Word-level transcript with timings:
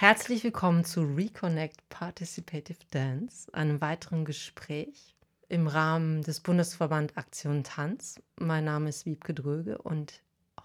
Herzlich 0.00 0.42
willkommen 0.44 0.86
zu 0.86 1.02
Reconnect 1.02 1.86
Participative 1.90 2.78
Dance, 2.90 3.52
einem 3.52 3.82
weiteren 3.82 4.24
Gespräch 4.24 5.14
im 5.50 5.66
Rahmen 5.66 6.22
des 6.22 6.40
Bundesverband 6.40 7.18
Aktion 7.18 7.64
Tanz. 7.64 8.18
Mein 8.38 8.64
Name 8.64 8.88
ist 8.88 9.04
Wiebke 9.04 9.34
Dröge 9.34 9.76
und 9.76 10.22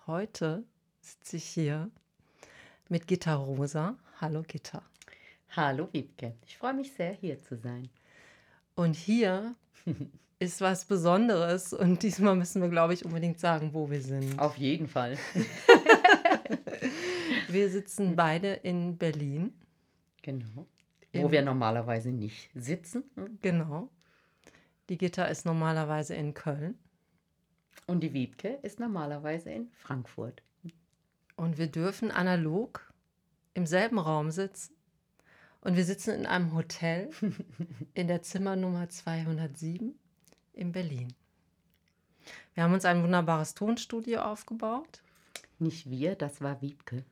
heute 0.07 0.63
sitze 1.01 1.35
ich 1.35 1.43
hier 1.43 1.91
mit 2.87 3.07
Gitta 3.07 3.35
Rosa. 3.35 3.97
Hallo 4.21 4.41
Gitta. 4.47 4.81
Hallo 5.53 5.89
Wiebke, 5.91 6.35
ich 6.47 6.57
freue 6.57 6.73
mich 6.73 6.93
sehr, 6.93 7.11
hier 7.11 7.41
zu 7.41 7.57
sein. 7.57 7.89
Und 8.73 8.95
hier 8.95 9.53
ist 10.39 10.61
was 10.61 10.85
Besonderes 10.85 11.73
und 11.73 12.03
diesmal 12.03 12.37
müssen 12.37 12.61
wir, 12.61 12.69
glaube 12.69 12.93
ich, 12.93 13.03
unbedingt 13.03 13.41
sagen, 13.41 13.73
wo 13.73 13.89
wir 13.89 14.01
sind. 14.01 14.39
Auf 14.39 14.55
jeden 14.55 14.87
Fall. 14.87 15.17
wir 17.55 17.69
sitzen 17.69 18.15
beide 18.15 18.53
in 18.53 18.97
Berlin. 18.97 19.53
Genau. 20.21 20.67
Wo 21.13 21.31
wir 21.31 21.41
normalerweise 21.41 22.09
nicht 22.09 22.51
sitzen. 22.53 23.03
Genau. 23.41 23.89
Die 24.89 24.97
Gitter 24.97 25.29
ist 25.29 25.45
normalerweise 25.45 26.13
in 26.13 26.33
Köln. 26.33 26.77
Und 27.87 28.01
die 28.01 28.13
Wiebke 28.13 28.59
ist 28.61 28.79
normalerweise 28.79 29.51
in 29.51 29.71
Frankfurt. 29.71 30.43
Und 31.37 31.57
wir 31.57 31.67
dürfen 31.67 32.11
analog 32.11 32.93
im 33.53 33.65
selben 33.65 33.99
Raum 33.99 34.31
sitzen. 34.31 34.75
Und 35.61 35.77
wir 35.77 35.85
sitzen 35.85 36.13
in 36.13 36.25
einem 36.25 36.53
Hotel 36.53 37.09
in 37.93 38.07
der 38.07 38.21
Zimmernummer 38.21 38.89
207 38.89 39.97
in 40.53 40.71
Berlin. 40.71 41.13
Wir 42.53 42.63
haben 42.63 42.73
uns 42.73 42.85
ein 42.85 43.01
wunderbares 43.01 43.53
Tonstudio 43.53 44.21
aufgebaut. 44.21 45.01
Nicht 45.59 45.89
wir, 45.89 46.15
das 46.15 46.41
war 46.41 46.61
Wiebke. 46.61 47.05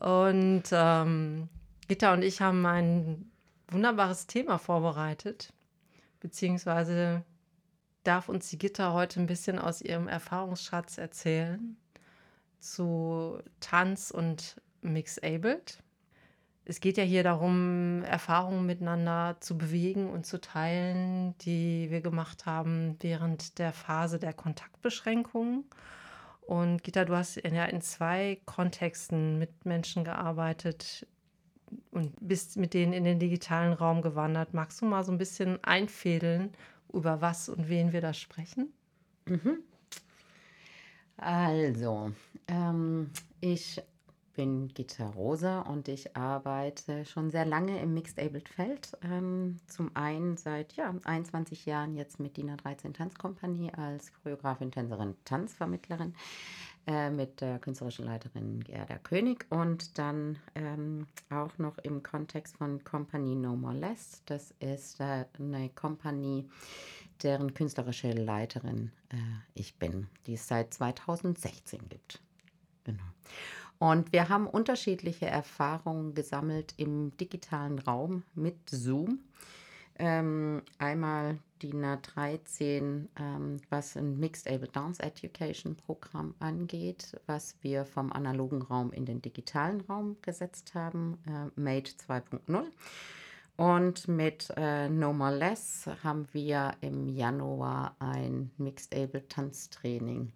und 0.00 0.64
ähm, 0.72 1.48
Gitta 1.86 2.12
und 2.12 2.22
ich 2.22 2.40
haben 2.40 2.66
ein 2.66 3.30
wunderbares 3.70 4.26
Thema 4.26 4.58
vorbereitet, 4.58 5.52
beziehungsweise 6.20 7.24
darf 8.04 8.28
uns 8.28 8.48
die 8.50 8.58
Gitter 8.58 8.92
heute 8.92 9.20
ein 9.20 9.26
bisschen 9.26 9.58
aus 9.58 9.80
ihrem 9.80 10.08
Erfahrungsschatz 10.08 10.98
erzählen 10.98 11.76
zu 12.58 13.38
Tanz 13.60 14.10
und 14.10 14.60
Mixabled. 14.82 15.82
Es 16.68 16.80
geht 16.80 16.98
ja 16.98 17.02
hier 17.02 17.22
darum, 17.22 18.02
Erfahrungen 18.02 18.66
miteinander 18.66 19.38
zu 19.40 19.56
bewegen 19.56 20.10
und 20.10 20.26
zu 20.26 20.38
teilen, 20.38 21.36
die 21.38 21.90
wir 21.90 22.02
gemacht 22.02 22.44
haben 22.44 22.96
während 23.00 23.58
der 23.58 23.72
Phase 23.72 24.18
der 24.18 24.34
Kontaktbeschränkungen. 24.34 25.64
Und 26.42 26.84
Gita, 26.84 27.06
du 27.06 27.16
hast 27.16 27.36
ja 27.36 27.64
in 27.64 27.80
zwei 27.80 28.40
Kontexten 28.44 29.38
mit 29.38 29.64
Menschen 29.64 30.04
gearbeitet, 30.04 31.06
und 31.90 32.14
bist 32.20 32.56
mit 32.56 32.74
denen 32.74 32.92
in 32.92 33.04
den 33.04 33.18
digitalen 33.18 33.72
Raum 33.72 34.02
gewandert. 34.02 34.54
Magst 34.54 34.80
du 34.80 34.86
mal 34.86 35.04
so 35.04 35.12
ein 35.12 35.18
bisschen 35.18 35.62
einfädeln, 35.64 36.52
über 36.92 37.20
was 37.20 37.48
und 37.48 37.68
wen 37.68 37.92
wir 37.92 38.00
da 38.00 38.14
sprechen? 38.14 38.72
Mhm. 39.26 39.58
Also, 41.16 42.12
ähm, 42.46 43.10
ich 43.40 43.82
bin 44.38 44.68
Gitta 44.68 45.08
Rosa 45.08 45.62
und 45.62 45.88
ich 45.88 46.16
arbeite 46.16 47.04
schon 47.04 47.28
sehr 47.32 47.44
lange 47.44 47.82
im 47.82 47.92
Mixed 47.92 48.20
Abled 48.20 48.48
Feld. 48.48 48.96
Ähm, 49.02 49.56
zum 49.66 49.90
einen 49.96 50.36
seit 50.36 50.74
ja, 50.74 50.94
21 51.02 51.66
Jahren 51.66 51.96
jetzt 51.96 52.20
mit 52.20 52.36
Dina 52.36 52.54
13 52.54 52.94
Tanzkompanie 52.94 53.72
als 53.74 54.12
Choreografin, 54.12 54.70
Tänzerin, 54.70 55.16
Tanzvermittlerin. 55.24 56.14
Äh, 56.86 57.10
mit 57.10 57.40
der 57.40 57.58
künstlerischen 57.58 58.04
Leiterin 58.04 58.62
Gerda 58.62 58.98
König 58.98 59.44
und 59.50 59.98
dann 59.98 60.38
ähm, 60.54 61.08
auch 61.30 61.58
noch 61.58 61.76
im 61.78 62.04
Kontext 62.04 62.58
von 62.58 62.84
Company 62.84 63.34
No 63.34 63.56
More 63.56 63.74
Less. 63.74 64.22
Das 64.26 64.54
ist 64.60 65.00
äh, 65.00 65.24
eine 65.40 65.68
Kompanie, 65.70 66.48
deren 67.24 67.54
künstlerische 67.54 68.12
Leiterin 68.12 68.92
äh, 69.08 69.16
ich 69.54 69.74
bin, 69.80 70.06
die 70.26 70.34
es 70.34 70.46
seit 70.46 70.72
2016 70.72 71.88
gibt. 71.88 72.22
Genau. 72.84 73.02
Und 73.78 74.12
wir 74.12 74.28
haben 74.28 74.46
unterschiedliche 74.46 75.26
Erfahrungen 75.26 76.14
gesammelt 76.14 76.74
im 76.76 77.16
digitalen 77.16 77.78
Raum 77.78 78.24
mit 78.34 78.56
Zoom. 78.68 79.20
Ähm, 80.00 80.62
einmal 80.78 81.38
DIN 81.62 81.84
A13, 81.84 83.06
ähm, 83.18 83.56
was 83.68 83.96
ein 83.96 84.18
Mixed 84.18 84.48
Able 84.48 84.68
Dance 84.68 85.02
Education 85.02 85.76
Programm 85.76 86.34
angeht, 86.38 87.20
was 87.26 87.56
wir 87.62 87.84
vom 87.84 88.12
analogen 88.12 88.62
Raum 88.62 88.92
in 88.92 89.04
den 89.06 89.22
digitalen 89.22 89.80
Raum 89.82 90.16
gesetzt 90.22 90.74
haben, 90.74 91.18
äh, 91.26 91.60
Made 91.60 91.90
2.0. 91.90 92.64
Und 93.56 94.06
mit 94.06 94.52
äh, 94.56 94.88
No 94.88 95.12
More 95.12 95.36
Less 95.36 95.90
haben 96.04 96.28
wir 96.32 96.74
im 96.80 97.08
Januar 97.08 97.96
ein 97.98 98.52
Mixed 98.56 98.94
Able 98.94 99.26
Tanztraining 99.26 100.32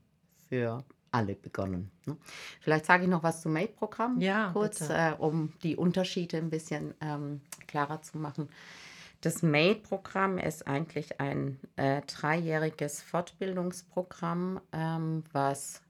für 0.49 0.83
alle 1.13 1.35
begonnen. 1.35 1.91
Ne? 2.07 2.17
Vielleicht 2.61 2.87
sage 2.87 3.05
ich 3.05 3.09
noch 3.09 3.23
was 3.23 3.43
zum 3.43 3.53
Made-Programm 3.53 4.21
ja, 4.21 4.51
kurz, 4.53 4.81
äh, 4.89 5.13
um 5.19 5.53
die 5.63 5.77
Unterschiede 5.77 6.39
ein 6.39 6.51
bisschen 6.51 6.95
ähm, 7.01 7.41
klarer 7.67 8.03
zu 8.03 8.19
machen. 8.19 8.49
Das 9.23 9.43
MADE-Programm 9.45 10.39
ist 10.39 10.67
eigentlich 10.67 11.21
ein 11.21 11.61
äh, 11.77 12.03
dreijähriges 12.03 13.03
Fortbildungsprogramm, 13.03 14.61
ähm, 14.73 15.23
was 15.33 15.81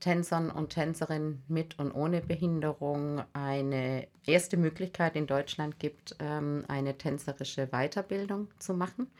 Tänzern 0.00 0.50
und 0.50 0.70
Tänzerinnen 0.70 1.42
mit 1.46 1.78
und 1.78 1.92
ohne 1.92 2.22
Behinderung 2.22 3.22
eine 3.34 4.08
erste 4.26 4.56
Möglichkeit 4.56 5.14
in 5.14 5.26
Deutschland 5.26 5.78
gibt, 5.78 6.16
ähm, 6.20 6.64
eine 6.68 6.96
tänzerische 6.96 7.68
Weiterbildung 7.68 8.48
zu 8.58 8.72
machen. 8.72 9.10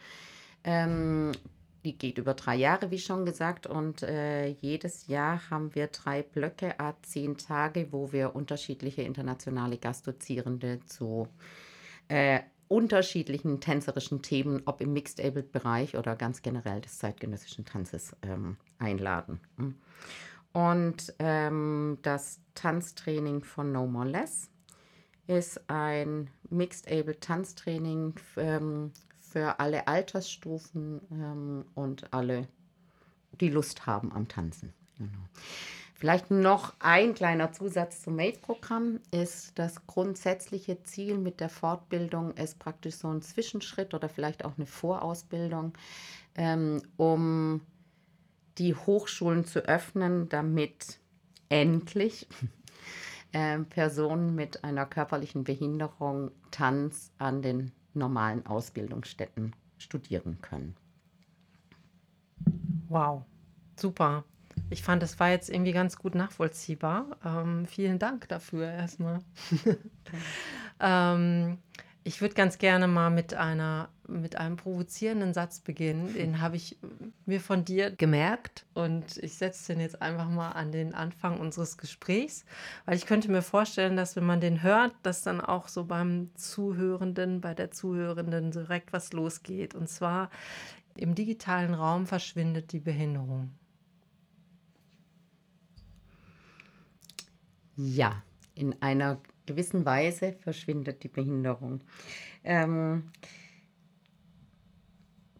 Die 1.84 1.98
geht 1.98 2.18
über 2.18 2.34
drei 2.34 2.56
Jahre, 2.56 2.90
wie 2.90 2.98
schon 2.98 3.26
gesagt, 3.26 3.66
und 3.66 4.02
äh, 4.02 4.48
jedes 4.48 5.06
Jahr 5.06 5.50
haben 5.50 5.74
wir 5.74 5.88
drei 5.88 6.22
Blöcke, 6.22 6.80
a 6.80 6.94
zehn 7.02 7.36
Tage, 7.36 7.88
wo 7.90 8.10
wir 8.10 8.34
unterschiedliche 8.34 9.02
internationale 9.02 9.76
Gastdozierende 9.76 10.80
zu 10.86 11.28
äh, 12.08 12.40
unterschiedlichen 12.68 13.60
tänzerischen 13.60 14.22
Themen, 14.22 14.62
ob 14.64 14.80
im 14.80 14.94
Mixed-Abled-Bereich 14.94 15.96
oder 15.96 16.16
ganz 16.16 16.40
generell 16.40 16.80
des 16.80 16.98
zeitgenössischen 16.98 17.66
Tanzes 17.66 18.16
ähm, 18.22 18.56
einladen. 18.78 19.40
Hm. 19.58 19.74
Und 20.52 21.14
ähm, 21.18 21.98
das 22.02 22.40
Tanztraining 22.54 23.42
von 23.42 23.72
No 23.72 23.86
More 23.86 24.08
Less 24.08 24.48
ist 25.26 25.68
ein 25.68 26.30
Mixed-Abled-Tanztraining 26.50 28.14
ähm, 28.36 28.92
für 29.34 29.58
alle 29.58 29.88
Altersstufen 29.88 31.00
ähm, 31.10 31.64
und 31.74 32.14
alle, 32.14 32.46
die 33.40 33.48
Lust 33.48 33.84
haben 33.84 34.12
am 34.12 34.28
Tanzen. 34.28 34.72
Genau. 34.96 35.10
Vielleicht 35.92 36.30
noch 36.30 36.74
ein 36.78 37.14
kleiner 37.14 37.50
Zusatz 37.50 38.02
zum 38.02 38.14
MADE-Programm 38.14 39.00
ist 39.10 39.58
das 39.58 39.88
grundsätzliche 39.88 40.84
Ziel 40.84 41.18
mit 41.18 41.40
der 41.40 41.48
Fortbildung 41.48 42.34
ist 42.34 42.60
praktisch 42.60 42.94
so 42.94 43.08
ein 43.08 43.22
Zwischenschritt 43.22 43.92
oder 43.92 44.08
vielleicht 44.08 44.44
auch 44.44 44.56
eine 44.56 44.66
Vorausbildung, 44.66 45.72
ähm, 46.36 46.80
um 46.96 47.60
die 48.58 48.76
Hochschulen 48.76 49.44
zu 49.44 49.66
öffnen, 49.66 50.28
damit 50.28 51.00
endlich 51.48 52.28
äh, 53.32 53.58
Personen 53.58 54.36
mit 54.36 54.62
einer 54.62 54.86
körperlichen 54.86 55.42
Behinderung 55.42 56.30
Tanz 56.52 57.10
an 57.18 57.42
den 57.42 57.72
normalen 57.96 58.46
Ausbildungsstätten 58.46 59.54
studieren 59.78 60.38
können. 60.40 60.76
Wow, 62.88 63.24
super. 63.76 64.24
Ich 64.70 64.82
fand, 64.82 65.02
es 65.02 65.18
war 65.20 65.30
jetzt 65.30 65.50
irgendwie 65.50 65.72
ganz 65.72 65.96
gut 65.96 66.14
nachvollziehbar. 66.14 67.16
Ähm, 67.24 67.66
vielen 67.66 67.98
Dank 67.98 68.28
dafür 68.28 68.66
erstmal. 68.70 69.20
ähm, 70.80 71.58
ich 72.04 72.20
würde 72.20 72.34
ganz 72.34 72.58
gerne 72.58 72.86
mal 72.86 73.10
mit 73.10 73.34
einer 73.34 73.88
mit 74.06 74.36
einem 74.36 74.56
provozierenden 74.56 75.32
Satz 75.32 75.60
beginnen. 75.60 76.12
Den 76.14 76.40
habe 76.40 76.56
ich 76.56 76.76
mir 77.26 77.40
von 77.40 77.64
dir 77.64 77.90
gemerkt 77.90 78.66
und 78.74 79.16
ich 79.18 79.34
setze 79.34 79.72
den 79.72 79.80
jetzt 79.80 80.02
einfach 80.02 80.28
mal 80.28 80.50
an 80.52 80.72
den 80.72 80.94
Anfang 80.94 81.40
unseres 81.40 81.76
Gesprächs, 81.78 82.44
weil 82.84 82.96
ich 82.96 83.06
könnte 83.06 83.30
mir 83.30 83.42
vorstellen, 83.42 83.96
dass 83.96 84.16
wenn 84.16 84.24
man 84.24 84.40
den 84.40 84.62
hört, 84.62 84.94
dass 85.02 85.22
dann 85.22 85.40
auch 85.40 85.68
so 85.68 85.84
beim 85.84 86.30
Zuhörenden, 86.34 87.40
bei 87.40 87.54
der 87.54 87.70
Zuhörenden 87.70 88.50
direkt 88.50 88.92
was 88.92 89.12
losgeht. 89.12 89.74
Und 89.74 89.88
zwar 89.88 90.30
im 90.96 91.14
digitalen 91.14 91.74
Raum 91.74 92.06
verschwindet 92.06 92.72
die 92.72 92.80
Behinderung. 92.80 93.50
Ja, 97.76 98.22
in 98.54 98.80
einer 98.82 99.20
gewissen 99.46 99.84
Weise 99.84 100.32
verschwindet 100.32 101.02
die 101.02 101.08
Behinderung. 101.08 101.80
Ähm, 102.44 103.10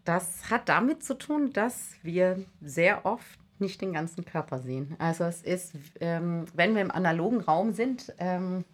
das 0.05 0.51
hat 0.51 0.69
damit 0.69 1.03
zu 1.03 1.15
tun, 1.15 1.53
dass 1.53 1.95
wir 2.03 2.45
sehr 2.61 3.07
oft 3.07 3.39
nicht 3.59 3.81
den 3.81 3.93
ganzen 3.93 4.25
Körper 4.25 4.59
sehen. 4.59 4.95
Also 4.99 5.25
es 5.25 5.43
ist, 5.43 5.75
ähm, 6.01 6.45
wenn 6.55 6.75
wir 6.75 6.83
im 6.83 6.91
analogen 6.91 7.41
Raum 7.41 7.73
sind, 7.73 8.13
ähm, 8.19 8.65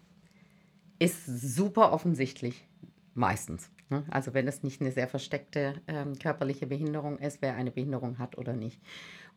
ist 0.99 1.25
super 1.25 1.93
offensichtlich, 1.93 2.67
meistens. 3.13 3.69
Ne? 3.89 4.03
Also 4.09 4.33
wenn 4.33 4.47
es 4.47 4.63
nicht 4.63 4.81
eine 4.81 4.91
sehr 4.91 5.07
versteckte 5.07 5.75
ähm, 5.87 6.17
körperliche 6.17 6.67
Behinderung 6.67 7.19
ist, 7.19 7.41
wer 7.41 7.55
eine 7.55 7.71
Behinderung 7.71 8.19
hat 8.19 8.37
oder 8.37 8.53
nicht. 8.53 8.81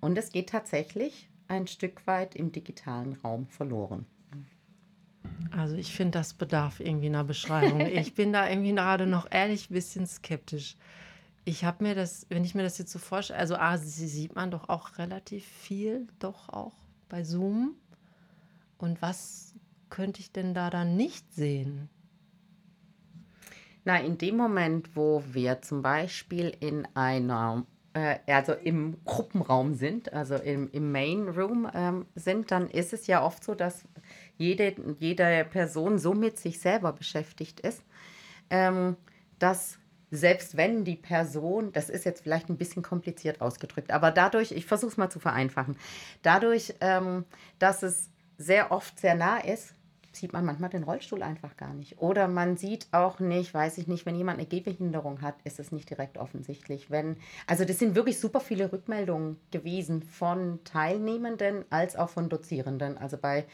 Und 0.00 0.18
es 0.18 0.32
geht 0.32 0.50
tatsächlich 0.50 1.28
ein 1.48 1.66
Stück 1.66 2.06
weit 2.06 2.34
im 2.34 2.52
digitalen 2.52 3.14
Raum 3.14 3.46
verloren. 3.48 4.06
Also 5.50 5.76
ich 5.76 5.94
finde, 5.94 6.18
das 6.18 6.34
bedarf 6.34 6.80
irgendwie 6.80 7.06
einer 7.06 7.24
Beschreibung. 7.24 7.80
Ich 7.86 8.14
bin 8.14 8.32
da 8.32 8.48
irgendwie 8.48 8.72
gerade 8.72 9.06
noch 9.06 9.30
ehrlich 9.30 9.70
ein 9.70 9.74
bisschen 9.74 10.06
skeptisch. 10.06 10.76
Ich 11.46 11.64
habe 11.64 11.84
mir 11.84 11.94
das, 11.94 12.26
wenn 12.30 12.44
ich 12.44 12.54
mir 12.54 12.62
das 12.62 12.78
jetzt 12.78 12.92
so 12.92 12.98
vorstelle, 12.98 13.38
also 13.38 13.56
A, 13.56 13.76
sie 13.76 14.08
sieht 14.08 14.34
man 14.34 14.50
doch 14.50 14.68
auch 14.68 14.96
relativ 14.98 15.44
viel, 15.44 16.06
doch 16.18 16.48
auch 16.48 16.72
bei 17.08 17.22
Zoom. 17.22 17.76
Und 18.78 19.02
was 19.02 19.54
könnte 19.90 20.20
ich 20.20 20.32
denn 20.32 20.54
da 20.54 20.70
dann 20.70 20.96
nicht 20.96 21.32
sehen? 21.34 21.90
Na, 23.84 24.00
in 24.00 24.16
dem 24.16 24.38
Moment, 24.38 24.96
wo 24.96 25.22
wir 25.32 25.60
zum 25.60 25.82
Beispiel 25.82 26.56
in 26.60 26.88
einer, 26.94 27.66
äh, 27.92 28.18
also 28.26 28.54
im 28.54 29.04
Gruppenraum 29.04 29.74
sind, 29.74 30.14
also 30.14 30.36
im, 30.36 30.70
im 30.72 30.90
Main 30.90 31.28
Room 31.28 31.70
ähm, 31.74 32.06
sind, 32.14 32.50
dann 32.50 32.70
ist 32.70 32.94
es 32.94 33.06
ja 33.06 33.22
oft 33.22 33.44
so, 33.44 33.54
dass 33.54 33.84
jede, 34.38 34.74
jede 34.98 35.44
Person 35.44 35.98
so 35.98 36.14
mit 36.14 36.38
sich 36.38 36.58
selber 36.58 36.94
beschäftigt 36.94 37.60
ist, 37.60 37.84
ähm, 38.48 38.96
dass 39.38 39.78
selbst 40.16 40.56
wenn 40.56 40.84
die 40.84 40.96
Person, 40.96 41.72
das 41.72 41.90
ist 41.90 42.04
jetzt 42.04 42.22
vielleicht 42.22 42.48
ein 42.48 42.56
bisschen 42.56 42.82
kompliziert 42.82 43.40
ausgedrückt, 43.40 43.90
aber 43.90 44.10
dadurch, 44.10 44.52
ich 44.52 44.66
versuche 44.66 44.92
es 44.92 44.96
mal 44.96 45.10
zu 45.10 45.20
vereinfachen, 45.20 45.76
dadurch, 46.22 46.74
ähm, 46.80 47.24
dass 47.58 47.82
es 47.82 48.10
sehr 48.38 48.72
oft 48.72 48.98
sehr 48.98 49.14
nah 49.14 49.38
ist, 49.38 49.74
sieht 50.16 50.32
man 50.32 50.44
manchmal 50.44 50.70
den 50.70 50.84
Rollstuhl 50.84 51.22
einfach 51.22 51.56
gar 51.56 51.74
nicht. 51.74 52.00
Oder 52.00 52.28
man 52.28 52.56
sieht 52.56 52.86
auch 52.92 53.18
nicht, 53.20 53.52
weiß 53.52 53.78
ich 53.78 53.88
nicht, 53.88 54.06
wenn 54.06 54.14
jemand 54.14 54.38
eine 54.38 54.46
Gehbehinderung 54.46 55.22
hat, 55.22 55.34
ist 55.44 55.58
es 55.58 55.72
nicht 55.72 55.90
direkt 55.90 56.18
offensichtlich. 56.18 56.90
Wenn, 56.90 57.16
also 57.46 57.64
das 57.64 57.78
sind 57.78 57.94
wirklich 57.94 58.20
super 58.20 58.40
viele 58.40 58.72
Rückmeldungen 58.72 59.38
gewesen 59.50 60.02
von 60.02 60.60
Teilnehmenden 60.64 61.64
als 61.70 61.96
auch 61.96 62.10
von 62.10 62.28
Dozierenden. 62.28 62.96
Also 62.96 63.16
bei 63.16 63.44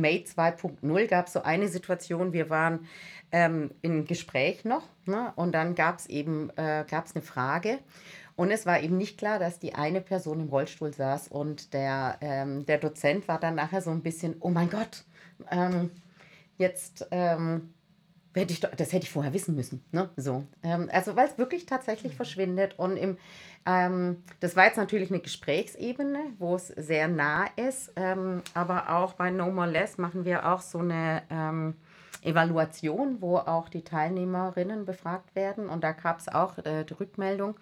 May 0.00 0.24
2.0 0.26 1.06
gab 1.06 1.26
es 1.26 1.32
so 1.32 1.42
eine 1.42 1.68
Situation, 1.68 2.32
wir 2.32 2.50
waren 2.50 2.86
ähm, 3.32 3.70
im 3.82 4.06
Gespräch 4.06 4.64
noch 4.64 4.88
ne? 5.06 5.32
und 5.36 5.52
dann 5.52 5.74
gab 5.74 5.98
es 5.98 6.06
eben 6.06 6.50
äh, 6.56 6.84
gab's 6.88 7.14
eine 7.14 7.22
Frage 7.22 7.78
und 8.40 8.50
es 8.50 8.64
war 8.64 8.80
eben 8.80 8.96
nicht 8.96 9.18
klar, 9.18 9.38
dass 9.38 9.58
die 9.58 9.74
eine 9.74 10.00
Person 10.00 10.40
im 10.40 10.48
Rollstuhl 10.48 10.94
saß 10.94 11.28
und 11.28 11.74
der, 11.74 12.16
ähm, 12.22 12.64
der 12.64 12.78
Dozent 12.78 13.28
war 13.28 13.38
dann 13.38 13.54
nachher 13.54 13.82
so 13.82 13.90
ein 13.90 14.02
bisschen, 14.02 14.36
oh 14.40 14.48
mein 14.48 14.70
Gott, 14.70 15.04
ähm, 15.50 15.90
jetzt 16.56 17.06
ähm, 17.10 17.74
hätte 18.34 18.52
ich, 18.52 18.60
das 18.60 18.92
hätte 18.92 19.04
ich 19.04 19.10
vorher 19.10 19.32
wissen 19.32 19.54
müssen. 19.54 19.82
Ne? 19.92 20.08
So. 20.16 20.44
Ähm, 20.62 20.88
also 20.92 21.16
weil 21.16 21.28
es 21.28 21.38
wirklich 21.38 21.66
tatsächlich 21.66 22.14
verschwindet 22.14 22.78
und 22.78 22.96
im 22.96 23.16
ähm, 23.66 24.22
das 24.40 24.56
war 24.56 24.64
jetzt 24.64 24.78
natürlich 24.78 25.10
eine 25.10 25.20
Gesprächsebene, 25.20 26.18
wo 26.38 26.54
es 26.54 26.68
sehr 26.68 27.08
nah 27.08 27.44
ist, 27.56 27.92
ähm, 27.96 28.42
aber 28.54 28.88
auch 28.88 29.12
bei 29.14 29.30
No 29.30 29.50
More 29.50 29.68
Less 29.68 29.98
machen 29.98 30.24
wir 30.24 30.50
auch 30.50 30.62
so 30.62 30.78
eine 30.78 31.22
ähm, 31.28 31.74
Evaluation, 32.22 33.20
wo 33.20 33.36
auch 33.36 33.68
die 33.68 33.82
Teilnehmerinnen 33.82 34.86
befragt 34.86 35.34
werden 35.34 35.68
und 35.68 35.84
da 35.84 35.92
gab 35.92 36.20
es 36.20 36.28
auch 36.28 36.56
äh, 36.58 36.84
die 36.84 36.94
Rückmeldung, 36.94 37.54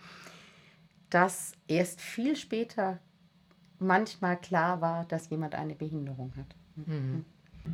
dass 1.10 1.52
erst 1.66 2.00
viel 2.00 2.36
später 2.36 3.00
manchmal 3.80 4.36
klar 4.36 4.80
war, 4.80 5.04
dass 5.06 5.30
jemand 5.30 5.54
eine 5.56 5.74
Behinderung 5.74 6.32
hat. 6.36 6.54
Mhm. 6.76 7.24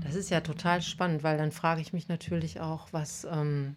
Das 0.02 0.14
ist 0.14 0.30
ja 0.30 0.40
total 0.40 0.82
spannend, 0.82 1.22
weil 1.22 1.38
dann 1.38 1.52
frage 1.52 1.80
ich 1.80 1.92
mich 1.92 2.08
natürlich 2.08 2.60
auch, 2.60 2.88
was 2.92 3.26
ähm, 3.30 3.76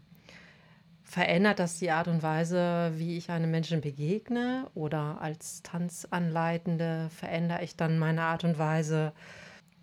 Verändert 1.10 1.60
das 1.60 1.80
die 1.80 1.90
Art 1.90 2.10
und 2.10 2.22
Weise, 2.22 2.92
wie 2.98 3.16
ich 3.16 3.30
einem 3.30 3.50
Menschen 3.50 3.80
begegne? 3.80 4.70
Oder 4.74 5.22
als 5.22 5.64
Tanzanleitende 5.64 7.10
verändere 7.12 7.64
ich 7.64 7.78
dann 7.78 7.98
meine 7.98 8.24
Art 8.24 8.44
und 8.44 8.60
Weise, 8.60 9.14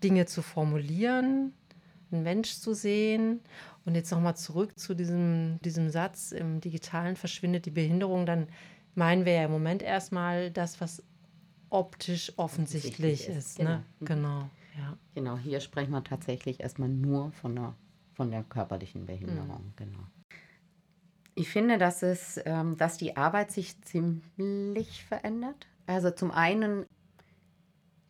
Dinge 0.03 0.27
zu 0.27 0.43
formulieren, 0.43 1.55
einen 2.13 2.25
Mensch 2.25 2.57
zu 2.57 2.75
sehen? 2.75 3.41
Und 3.87 3.95
jetzt 3.95 4.11
nochmal 4.11 4.37
zurück 4.37 4.79
zu 4.79 4.93
diesem, 4.93 5.59
diesem 5.65 5.89
Satz, 5.89 6.31
im 6.31 6.61
digitalen 6.61 7.17
verschwindet 7.17 7.65
die 7.65 7.71
Behinderung, 7.71 8.27
dann 8.27 8.47
meinen 8.95 9.25
wir 9.25 9.33
ja 9.33 9.45
im 9.47 9.51
Moment 9.51 9.83
erstmal 9.83 10.51
das, 10.51 10.83
was 10.83 11.03
optisch 11.71 12.35
offensichtlich 12.37 13.29
ist. 13.29 13.37
ist 13.37 13.59
ne? 13.61 13.83
genau. 13.99 14.13
genau. 14.21 14.51
Ja. 14.77 14.99
Genau, 15.15 15.37
hier 15.37 15.61
sprechen 15.61 15.93
wir 15.93 16.03
tatsächlich 16.05 16.61
erstmal 16.61 16.89
nur 16.89 17.33
von 17.33 17.55
der, 17.55 17.75
von 18.13 18.31
der 18.31 18.43
körperlichen 18.43 19.07
Behinderung. 19.07 19.67
Mhm. 19.67 19.73
Genau. 19.77 19.99
Ich 21.37 21.49
finde, 21.49 21.79
dass, 21.79 22.03
es, 22.03 22.41
ähm, 22.45 22.77
dass 22.77 22.97
die 22.97 23.17
Arbeit 23.17 23.51
sich 23.51 23.81
ziemlich 23.83 25.05
verändert. 25.05 25.67
Also 25.87 26.11
zum 26.11 26.31
einen, 26.31 26.87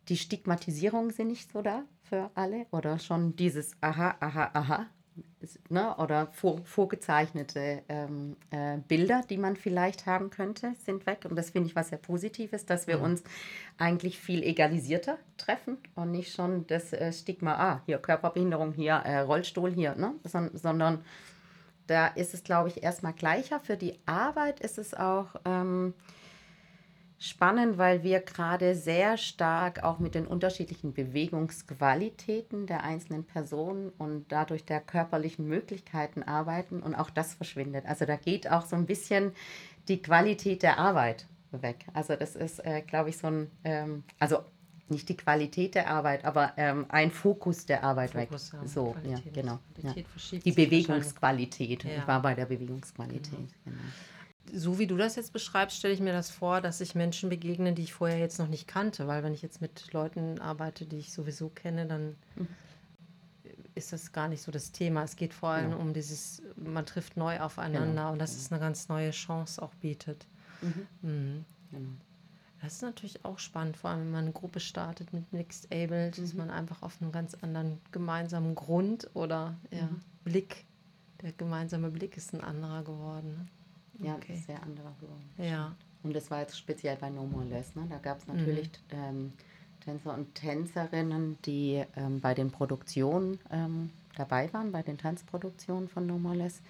die 0.07 0.17
Stigmatisierung 0.17 1.11
sind 1.11 1.27
nicht 1.27 1.51
so 1.51 1.61
da 1.61 1.83
für 2.03 2.29
alle 2.35 2.67
oder 2.71 2.99
schon 2.99 3.35
dieses 3.35 3.75
Aha, 3.81 4.15
Aha, 4.19 4.51
Aha. 4.53 4.85
Ne, 5.69 5.95
oder 5.97 6.27
vor, 6.27 6.59
vorgezeichnete 6.65 7.83
ähm, 7.87 8.35
äh, 8.49 8.77
Bilder, 8.87 9.21
die 9.29 9.37
man 9.37 9.55
vielleicht 9.55 10.05
haben 10.05 10.29
könnte, 10.29 10.73
sind 10.83 11.05
weg. 11.05 11.25
Und 11.29 11.35
das 11.35 11.51
finde 11.51 11.69
ich 11.69 11.75
was 11.75 11.89
sehr 11.89 11.99
Positives, 11.99 12.65
dass 12.65 12.87
wir 12.87 12.97
ja. 12.97 13.03
uns 13.03 13.23
eigentlich 13.77 14.19
viel 14.19 14.43
egalisierter 14.43 15.17
treffen 15.37 15.77
und 15.93 16.11
nicht 16.11 16.33
schon 16.33 16.67
das 16.67 16.91
äh, 16.93 17.13
Stigma, 17.13 17.53
ah, 17.53 17.81
hier 17.85 17.99
Körperbehinderung, 17.99 18.73
hier 18.73 18.93
äh, 18.93 19.19
Rollstuhl, 19.19 19.71
hier, 19.71 19.95
ne? 19.95 20.15
sondern 20.23 21.03
da 21.87 22.07
ist 22.07 22.33
es, 22.33 22.43
glaube 22.43 22.69
ich, 22.69 22.83
erstmal 22.83 23.13
gleicher. 23.13 23.59
Für 23.59 23.77
die 23.77 23.99
Arbeit 24.05 24.59
ist 24.59 24.77
es 24.77 24.93
auch 24.93 25.35
ähm, 25.45 25.93
spannend, 27.17 27.77
weil 27.77 28.03
wir 28.03 28.19
gerade 28.19 28.75
sehr 28.75 29.17
stark 29.17 29.83
auch 29.83 29.99
mit 29.99 30.15
den 30.15 30.27
unterschiedlichen 30.27 30.93
Bewegungsqualitäten 30.93 32.67
der 32.67 32.83
einzelnen 32.83 33.23
Personen 33.23 33.89
und 33.97 34.25
dadurch 34.29 34.65
der 34.65 34.81
körperlichen 34.81 35.47
Möglichkeiten 35.47 36.23
arbeiten 36.23 36.81
und 36.81 36.95
auch 36.95 37.09
das 37.09 37.33
verschwindet. 37.33 37.85
Also 37.85 38.05
da 38.05 38.15
geht 38.15 38.51
auch 38.51 38.65
so 38.65 38.75
ein 38.75 38.85
bisschen 38.85 39.31
die 39.87 40.01
Qualität 40.01 40.63
der 40.63 40.77
Arbeit 40.77 41.25
weg. 41.51 41.85
Also 41.93 42.15
das 42.15 42.35
ist, 42.35 42.59
äh, 42.65 42.81
glaube 42.81 43.09
ich, 43.09 43.17
so 43.17 43.27
ein, 43.27 43.51
ähm, 43.63 44.03
also 44.19 44.39
nicht 44.89 45.09
die 45.09 45.17
Qualität 45.17 45.73
der 45.73 45.89
Arbeit, 45.89 46.25
aber 46.25 46.53
ähm, 46.57 46.85
ein 46.89 47.11
Fokus 47.11 47.65
der 47.65 47.83
Arbeit 47.83 48.11
Fokus, 48.11 48.53
weg. 48.53 48.61
So, 48.65 48.91
Qualität, 48.91 49.25
ja, 49.25 49.41
genau. 49.41 49.59
Ja. 49.81 49.93
Die 50.43 50.51
Bewegungsqualität. 50.51 51.85
Ich 51.85 52.07
war 52.07 52.21
bei 52.21 52.35
der 52.35 52.45
Bewegungsqualität. 52.45 53.31
Genau. 53.31 53.47
Genau. 53.65 53.77
So 54.53 54.79
wie 54.79 54.87
du 54.87 54.97
das 54.97 55.15
jetzt 55.15 55.33
beschreibst, 55.33 55.77
stelle 55.77 55.93
ich 55.93 55.99
mir 55.99 56.13
das 56.13 56.29
vor, 56.29 56.61
dass 56.61 56.77
sich 56.77 56.95
Menschen 56.95 57.29
begegnen, 57.29 57.75
die 57.75 57.83
ich 57.83 57.93
vorher 57.93 58.19
jetzt 58.19 58.39
noch 58.39 58.47
nicht 58.47 58.67
kannte. 58.67 59.07
Weil 59.07 59.23
wenn 59.23 59.33
ich 59.33 59.41
jetzt 59.41 59.61
mit 59.61 59.91
Leuten 59.91 60.39
arbeite, 60.39 60.85
die 60.85 60.97
ich 60.97 61.11
sowieso 61.11 61.49
kenne, 61.49 61.85
dann 61.85 62.15
mhm. 62.35 62.47
ist 63.73 63.91
das 63.91 64.11
gar 64.11 64.27
nicht 64.27 64.41
so 64.41 64.51
das 64.51 64.71
Thema. 64.71 65.03
Es 65.03 65.15
geht 65.15 65.33
vor 65.33 65.49
allem 65.49 65.73
um 65.73 65.93
dieses, 65.93 66.41
man 66.55 66.85
trifft 66.85 67.17
neu 67.17 67.39
aufeinander 67.39 67.87
genau. 67.87 68.11
und 68.13 68.19
das 68.19 68.35
ist 68.35 68.51
eine 68.51 68.61
ganz 68.61 68.87
neue 68.87 69.11
Chance 69.11 69.61
auch 69.61 69.73
bietet. 69.75 70.25
Mhm. 70.61 70.87
Mhm. 71.01 71.45
Genau. 71.71 71.89
Das 72.65 72.73
ist 72.73 72.81
natürlich 72.81 73.23
auch 73.23 73.37
spannend, 73.37 73.77
vor 73.77 73.91
allem 73.91 74.01
wenn 74.01 74.11
man 74.11 74.23
eine 74.23 74.31
Gruppe 74.31 74.59
startet 74.59 75.13
mit 75.13 75.31
Mixed 75.31 75.71
Abled, 75.71 76.17
mhm. 76.17 76.23
ist 76.23 76.33
man 76.33 76.49
einfach 76.49 76.81
auf 76.81 76.99
einem 76.99 77.11
ganz 77.11 77.35
anderen 77.35 77.79
gemeinsamen 77.91 78.55
Grund 78.55 79.09
oder 79.13 79.55
ja, 79.69 79.83
mhm. 79.83 80.01
Blick. 80.23 80.65
Der 81.21 81.31
gemeinsame 81.31 81.89
Blick 81.91 82.17
ist 82.17 82.33
ein 82.33 82.41
anderer 82.41 82.83
geworden. 82.83 83.49
Ja, 83.99 84.15
okay. 84.15 84.35
sehr 84.45 84.61
anderer 84.61 84.93
geworden. 84.99 85.29
Ja. 85.37 85.75
Und 86.03 86.15
das 86.15 86.29
war 86.29 86.41
jetzt 86.41 86.57
speziell 86.57 86.97
bei 86.97 87.09
No 87.09 87.25
More 87.25 87.45
Less. 87.45 87.75
Ne? 87.75 87.87
Da 87.89 87.97
gab 87.97 88.19
es 88.19 88.27
natürlich 88.27 88.69
mhm. 88.91 88.97
ähm, 88.97 89.33
Tänzer 89.83 90.13
und 90.13 90.35
Tänzerinnen, 90.35 91.37
die 91.45 91.83
ähm, 91.95 92.19
bei 92.19 92.33
den 92.33 92.51
Produktionen 92.51 93.39
ähm, 93.51 93.91
dabei 94.15 94.51
waren, 94.53 94.71
bei 94.71 94.81
den 94.81 94.97
Tanzproduktionen 94.97 95.89
von 95.89 96.05
No 96.05 96.17
More 96.17 96.35
Less. 96.35 96.61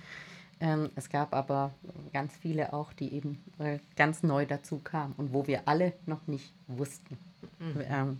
Ähm, 0.59 0.89
es 0.95 1.09
gab 1.09 1.33
aber 1.33 1.73
ganz 2.13 2.33
viele 2.37 2.71
auch, 2.71 2.93
die 2.93 3.13
eben 3.13 3.43
äh, 3.59 3.79
ganz 3.97 4.23
neu 4.23 4.45
dazu 4.45 4.79
kamen 4.79 5.13
und 5.17 5.33
wo 5.33 5.47
wir 5.47 5.67
alle 5.67 5.93
noch 6.05 6.25
nicht 6.27 6.53
wussten, 6.67 7.17
mhm. 7.59 8.19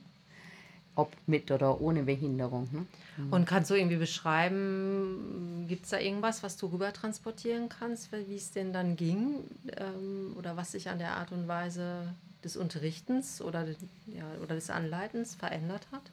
Ob 0.96 1.12
mit 1.28 1.52
oder 1.52 1.80
ohne 1.82 2.04
Behinderung. 2.04 2.68
Ne? 2.72 2.86
Mhm. 3.18 3.34
Und 3.34 3.46
kannst 3.46 3.70
du 3.70 3.76
irgendwie 3.76 3.98
beschreiben, 3.98 5.66
gibt 5.68 5.86
es 5.86 5.92
da 5.92 6.00
irgendwas, 6.00 6.44
was 6.44 6.58
du 6.58 6.68
rüber 6.68 6.92
transportieren 6.94 7.70
kannst, 7.70 8.12
wie 8.12 8.36
es 8.36 8.52
denn 8.52 8.74
dann 8.74 8.96
ging 8.96 9.44
ähm, 9.78 10.36
oder 10.38 10.58
was 10.58 10.72
sich 10.72 10.90
an 10.90 11.00
der 11.00 11.12
Art 11.12 11.32
und 11.32 11.48
Weise 11.48 12.08
des 12.44 12.56
Unterrichtens 12.56 13.42
oder, 13.42 13.66
ja, 14.08 14.24
oder 14.42 14.56
des 14.56 14.70
Anleitens 14.70 15.36
verändert 15.36 15.88
hat? 15.92 16.04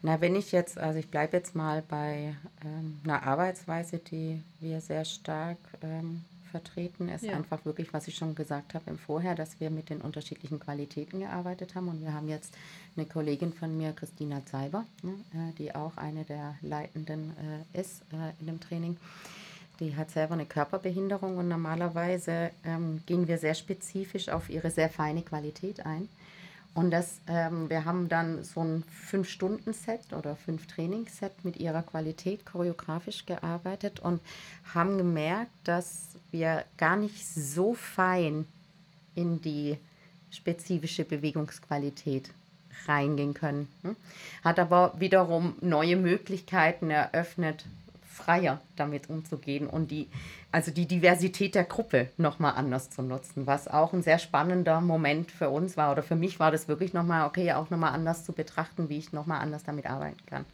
Na, 0.00 0.20
wenn 0.20 0.34
ich 0.34 0.50
jetzt, 0.50 0.78
also 0.78 0.98
ich 0.98 1.08
bleibe 1.08 1.36
jetzt 1.36 1.54
mal 1.54 1.82
bei 1.86 2.34
ähm, 2.64 2.98
einer 3.04 3.22
Arbeitsweise, 3.22 3.98
die 3.98 4.40
wir 4.60 4.80
sehr 4.80 5.04
stark 5.04 5.58
ähm, 5.82 6.24
vertreten, 6.52 7.08
ist 7.08 7.24
Ja. 7.24 7.34
einfach 7.36 7.64
wirklich, 7.64 7.92
was 7.92 8.06
ich 8.06 8.14
schon 8.14 8.36
gesagt 8.36 8.74
habe 8.74 8.88
im 8.90 8.98
Vorher, 8.98 9.34
dass 9.34 9.58
wir 9.58 9.70
mit 9.70 9.90
den 9.90 10.00
unterschiedlichen 10.00 10.60
Qualitäten 10.60 11.18
gearbeitet 11.20 11.74
haben. 11.74 11.88
Und 11.88 12.00
wir 12.02 12.12
haben 12.12 12.28
jetzt 12.28 12.54
eine 12.96 13.06
Kollegin 13.06 13.52
von 13.52 13.76
mir, 13.76 13.92
Christina 13.92 14.46
Zeiber, 14.46 14.84
ne, 15.02 15.12
äh, 15.34 15.52
die 15.58 15.74
auch 15.74 15.96
eine 15.96 16.22
der 16.24 16.54
Leitenden 16.62 17.32
äh, 17.74 17.80
ist 17.80 18.02
äh, 18.12 18.40
in 18.40 18.46
dem 18.46 18.60
Training. 18.60 18.96
Die 19.80 19.96
hat 19.96 20.10
selber 20.12 20.34
eine 20.34 20.46
Körperbehinderung 20.46 21.38
und 21.38 21.48
normalerweise 21.48 22.50
ähm, 22.64 23.02
gehen 23.06 23.26
wir 23.26 23.38
sehr 23.38 23.54
spezifisch 23.54 24.28
auf 24.28 24.48
ihre 24.48 24.70
sehr 24.70 24.88
feine 24.90 25.22
Qualität 25.22 25.84
ein. 25.84 26.08
Und 26.74 26.90
das, 26.90 27.20
ähm, 27.28 27.68
wir 27.68 27.84
haben 27.84 28.08
dann 28.08 28.42
so 28.42 28.60
ein 28.62 28.84
Fünf-Stunden-Set 28.84 30.12
oder 30.16 30.36
Fünf-Trainings-Set 30.36 31.44
mit 31.44 31.58
ihrer 31.58 31.82
Qualität 31.82 32.46
choreografisch 32.46 33.26
gearbeitet 33.26 34.00
und 34.00 34.20
haben 34.74 34.96
gemerkt, 34.96 35.50
dass 35.64 36.16
wir 36.30 36.64
gar 36.78 36.96
nicht 36.96 37.26
so 37.26 37.74
fein 37.74 38.46
in 39.14 39.42
die 39.42 39.76
spezifische 40.30 41.04
Bewegungsqualität 41.04 42.30
reingehen 42.86 43.34
können. 43.34 43.68
hm? 43.82 43.96
Hat 44.42 44.58
aber 44.58 44.94
wiederum 44.98 45.56
neue 45.60 45.96
Möglichkeiten 45.96 46.90
eröffnet, 46.90 47.66
freier 48.12 48.60
damit 48.76 49.08
umzugehen 49.08 49.66
und 49.66 49.90
die, 49.90 50.08
also 50.50 50.70
die 50.70 50.86
Diversität 50.86 51.54
der 51.54 51.64
Gruppe 51.64 52.10
nochmal 52.16 52.54
anders 52.54 52.90
zu 52.90 53.02
nutzen, 53.02 53.46
was 53.46 53.68
auch 53.68 53.92
ein 53.92 54.02
sehr 54.02 54.18
spannender 54.18 54.80
Moment 54.80 55.30
für 55.30 55.50
uns 55.50 55.76
war 55.76 55.92
oder 55.92 56.02
für 56.02 56.16
mich 56.16 56.38
war 56.38 56.50
das 56.50 56.68
wirklich 56.68 56.92
nochmal, 56.92 57.26
okay, 57.26 57.52
auch 57.52 57.70
nochmal 57.70 57.94
anders 57.94 58.24
zu 58.24 58.32
betrachten, 58.32 58.88
wie 58.88 58.98
ich 58.98 59.12
nochmal 59.12 59.40
anders 59.40 59.64
damit 59.64 59.86
arbeiten 59.86 60.24
kann. 60.26 60.44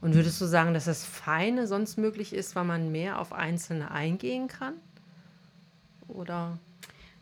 Und 0.00 0.14
würdest 0.14 0.40
du 0.40 0.46
sagen, 0.46 0.74
dass 0.74 0.86
das 0.86 1.04
Feine 1.04 1.66
sonst 1.66 1.98
möglich 1.98 2.32
ist, 2.32 2.56
weil 2.56 2.64
man 2.64 2.90
mehr 2.90 3.20
auf 3.20 3.32
Einzelne 3.32 3.90
eingehen 3.90 4.48
kann? 4.48 4.74
Oder? 6.08 6.58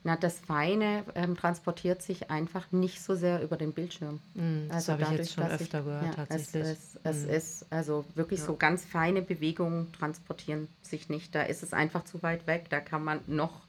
Na, 0.04 0.16
das 0.16 0.38
Feine 0.38 1.04
ähm, 1.14 1.36
transportiert 1.36 2.02
sich 2.02 2.30
einfach 2.30 2.70
nicht 2.72 3.02
so 3.02 3.14
sehr 3.16 3.42
über 3.42 3.56
den 3.56 3.72
Bildschirm. 3.72 4.20
Mm, 4.34 4.68
das 4.68 4.88
habe 4.88 5.02
ich 5.02 5.10
jetzt 5.10 5.32
schon 5.32 5.44
öfter 5.44 5.82
gehört, 5.82 6.04
ja, 6.04 6.12
tatsächlich. 6.12 6.62
Es, 6.62 6.98
es, 7.02 7.24
es 7.24 7.26
Mm. 7.26 7.30
ist 7.30 7.66
also 7.70 8.04
wirklich 8.14 8.40
so 8.40 8.56
ganz 8.56 8.84
feine 8.84 9.22
Bewegungen 9.22 9.92
transportieren 9.92 10.68
sich 10.82 11.08
nicht. 11.08 11.34
Da 11.34 11.42
ist 11.42 11.62
es 11.62 11.72
einfach 11.72 12.04
zu 12.04 12.22
weit 12.22 12.46
weg. 12.46 12.66
Da 12.70 12.80
kann 12.80 13.02
man 13.02 13.20
noch 13.26 13.60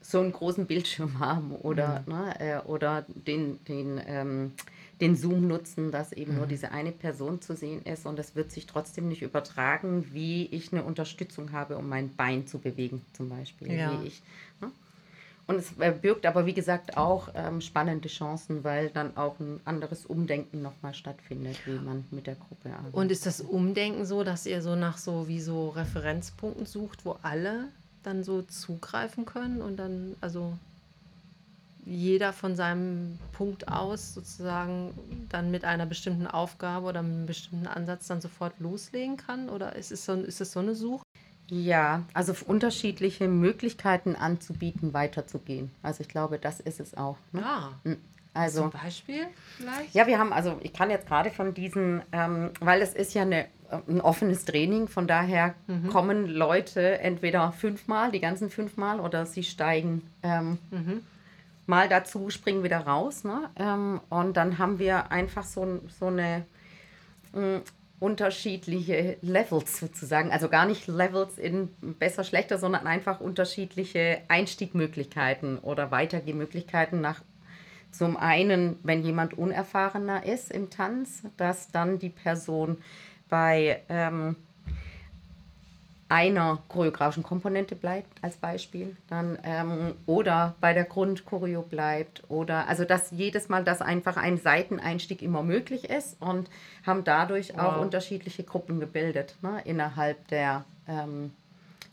so 0.00 0.18
einen 0.20 0.32
großen 0.32 0.66
Bildschirm 0.66 1.18
haben 1.18 1.52
oder, 1.54 2.02
Mhm. 2.06 2.12
ne, 2.14 2.40
äh, 2.40 2.58
oder 2.66 3.04
den, 3.08 3.62
den, 3.66 4.00
ähm, 4.06 4.52
den 5.02 5.14
Zoom 5.14 5.46
nutzen, 5.46 5.90
dass 5.92 6.12
eben 6.12 6.34
nur 6.36 6.46
diese 6.46 6.72
eine 6.72 6.90
Person 6.92 7.42
zu 7.42 7.54
sehen 7.54 7.82
ist 7.82 8.06
und 8.06 8.18
es 8.18 8.34
wird 8.34 8.50
sich 8.50 8.66
trotzdem 8.66 9.08
nicht 9.08 9.20
übertragen, 9.22 10.06
wie 10.12 10.46
ich 10.46 10.72
eine 10.72 10.84
Unterstützung 10.84 11.52
habe, 11.52 11.76
um 11.76 11.86
mein 11.88 12.14
Bein 12.16 12.46
zu 12.46 12.58
bewegen 12.58 13.02
zum 13.12 13.28
Beispiel. 13.28 13.72
Ja. 13.72 14.00
Wie 14.02 14.06
ich, 14.06 14.22
ne? 14.60 14.70
Und 15.50 15.56
es 15.56 15.72
äh, 15.80 15.90
birgt 15.90 16.26
aber, 16.26 16.46
wie 16.46 16.54
gesagt, 16.54 16.96
auch 16.96 17.28
ähm, 17.34 17.60
spannende 17.60 18.06
Chancen, 18.06 18.62
weil 18.62 18.88
dann 18.90 19.16
auch 19.16 19.40
ein 19.40 19.58
anderes 19.64 20.06
Umdenken 20.06 20.62
nochmal 20.62 20.94
stattfindet, 20.94 21.56
wie 21.66 21.72
man 21.72 22.04
mit 22.12 22.28
der 22.28 22.36
Gruppe 22.36 22.70
arbeitet. 22.72 22.94
Und 22.94 23.10
ist 23.10 23.26
das 23.26 23.40
Umdenken 23.40 24.04
so, 24.04 24.22
dass 24.22 24.46
ihr 24.46 24.62
so 24.62 24.76
nach 24.76 24.96
so 24.96 25.26
wie 25.26 25.40
so 25.40 25.70
Referenzpunkten 25.70 26.66
sucht, 26.66 27.04
wo 27.04 27.16
alle 27.22 27.64
dann 28.04 28.22
so 28.22 28.42
zugreifen 28.42 29.26
können 29.26 29.60
und 29.60 29.76
dann, 29.76 30.14
also 30.20 30.52
jeder 31.84 32.32
von 32.32 32.54
seinem 32.54 33.18
Punkt 33.32 33.66
aus 33.66 34.14
sozusagen 34.14 34.94
dann 35.30 35.50
mit 35.50 35.64
einer 35.64 35.86
bestimmten 35.86 36.28
Aufgabe 36.28 36.86
oder 36.86 37.02
mit 37.02 37.12
einem 37.12 37.26
bestimmten 37.26 37.66
Ansatz 37.66 38.06
dann 38.06 38.20
sofort 38.20 38.60
loslegen 38.60 39.16
kann? 39.16 39.48
Oder 39.48 39.74
ist 39.74 39.90
es 39.90 40.04
so, 40.04 40.12
ist 40.12 40.40
es 40.40 40.52
so 40.52 40.60
eine 40.60 40.76
Suche? 40.76 41.02
Ja, 41.50 42.02
also 42.14 42.32
f- 42.32 42.42
unterschiedliche 42.42 43.26
Möglichkeiten 43.28 44.14
anzubieten, 44.16 44.94
weiterzugehen. 44.94 45.70
Also 45.82 46.02
ich 46.02 46.08
glaube, 46.08 46.38
das 46.38 46.60
ist 46.60 46.80
es 46.80 46.96
auch. 46.96 47.16
Ne? 47.32 47.44
Ah, 47.44 47.70
Also 48.32 48.62
zum 48.62 48.70
Beispiel 48.70 49.26
vielleicht? 49.56 49.92
Ja, 49.94 50.06
wir 50.06 50.18
haben, 50.18 50.32
also 50.32 50.58
ich 50.62 50.72
kann 50.72 50.88
jetzt 50.90 51.06
gerade 51.08 51.30
von 51.30 51.52
diesen, 51.52 52.02
ähm, 52.12 52.50
weil 52.60 52.80
es 52.80 52.94
ist 52.94 53.14
ja 53.14 53.22
eine, 53.22 53.44
äh, 53.70 53.78
ein 53.88 54.00
offenes 54.00 54.44
Training, 54.44 54.86
von 54.86 55.06
daher 55.08 55.54
kommen 55.90 56.26
Leute 56.28 57.00
entweder 57.00 57.50
fünfmal, 57.52 58.12
die 58.12 58.20
ganzen 58.20 58.48
fünfmal, 58.50 59.00
oder 59.00 59.26
sie 59.26 59.42
steigen 59.42 60.02
ähm, 60.22 60.58
mal 61.66 61.88
dazu, 61.88 62.30
springen 62.30 62.62
wieder 62.62 62.78
raus. 62.86 63.24
Ne? 63.24 63.50
Ähm, 63.56 64.00
und 64.08 64.36
dann 64.36 64.58
haben 64.58 64.78
wir 64.78 65.10
einfach 65.10 65.44
so, 65.44 65.80
so 65.98 66.06
eine 66.06 66.44
mh, 67.32 67.62
unterschiedliche 68.00 69.18
Levels 69.20 69.78
sozusagen, 69.78 70.32
also 70.32 70.48
gar 70.48 70.66
nicht 70.66 70.88
Levels 70.88 71.38
in 71.38 71.68
besser, 71.98 72.24
schlechter, 72.24 72.58
sondern 72.58 72.86
einfach 72.86 73.20
unterschiedliche 73.20 74.22
Einstiegmöglichkeiten 74.28 75.58
oder 75.58 75.90
Weitergehmöglichkeiten 75.90 77.00
nach 77.00 77.20
zum 77.92 78.16
einen, 78.16 78.78
wenn 78.82 79.02
jemand 79.02 79.36
unerfahrener 79.36 80.24
ist 80.24 80.50
im 80.50 80.70
Tanz, 80.70 81.24
dass 81.36 81.70
dann 81.72 81.98
die 81.98 82.08
Person 82.08 82.78
bei 83.28 83.82
ähm, 83.88 84.36
einer 86.10 86.58
choreografischen 86.68 87.22
Komponente 87.22 87.76
bleibt, 87.76 88.08
als 88.22 88.36
Beispiel, 88.36 88.96
dann 89.08 89.38
ähm, 89.44 89.94
oder 90.06 90.54
bei 90.60 90.72
der 90.74 90.84
Grundchoreo 90.84 91.62
bleibt 91.62 92.24
oder 92.28 92.68
also 92.68 92.84
dass 92.84 93.10
jedes 93.12 93.48
Mal, 93.48 93.64
dass 93.64 93.80
einfach 93.80 94.16
ein 94.16 94.36
Seiteneinstieg 94.36 95.22
immer 95.22 95.42
möglich 95.42 95.88
ist 95.88 96.20
und 96.20 96.50
haben 96.84 97.04
dadurch 97.04 97.58
auch 97.58 97.76
Wow. 97.76 97.82
unterschiedliche 97.82 98.42
Gruppen 98.42 98.80
gebildet 98.80 99.36
ne, 99.42 99.60
innerhalb 99.64 100.26
der 100.28 100.64
ähm, 100.88 101.32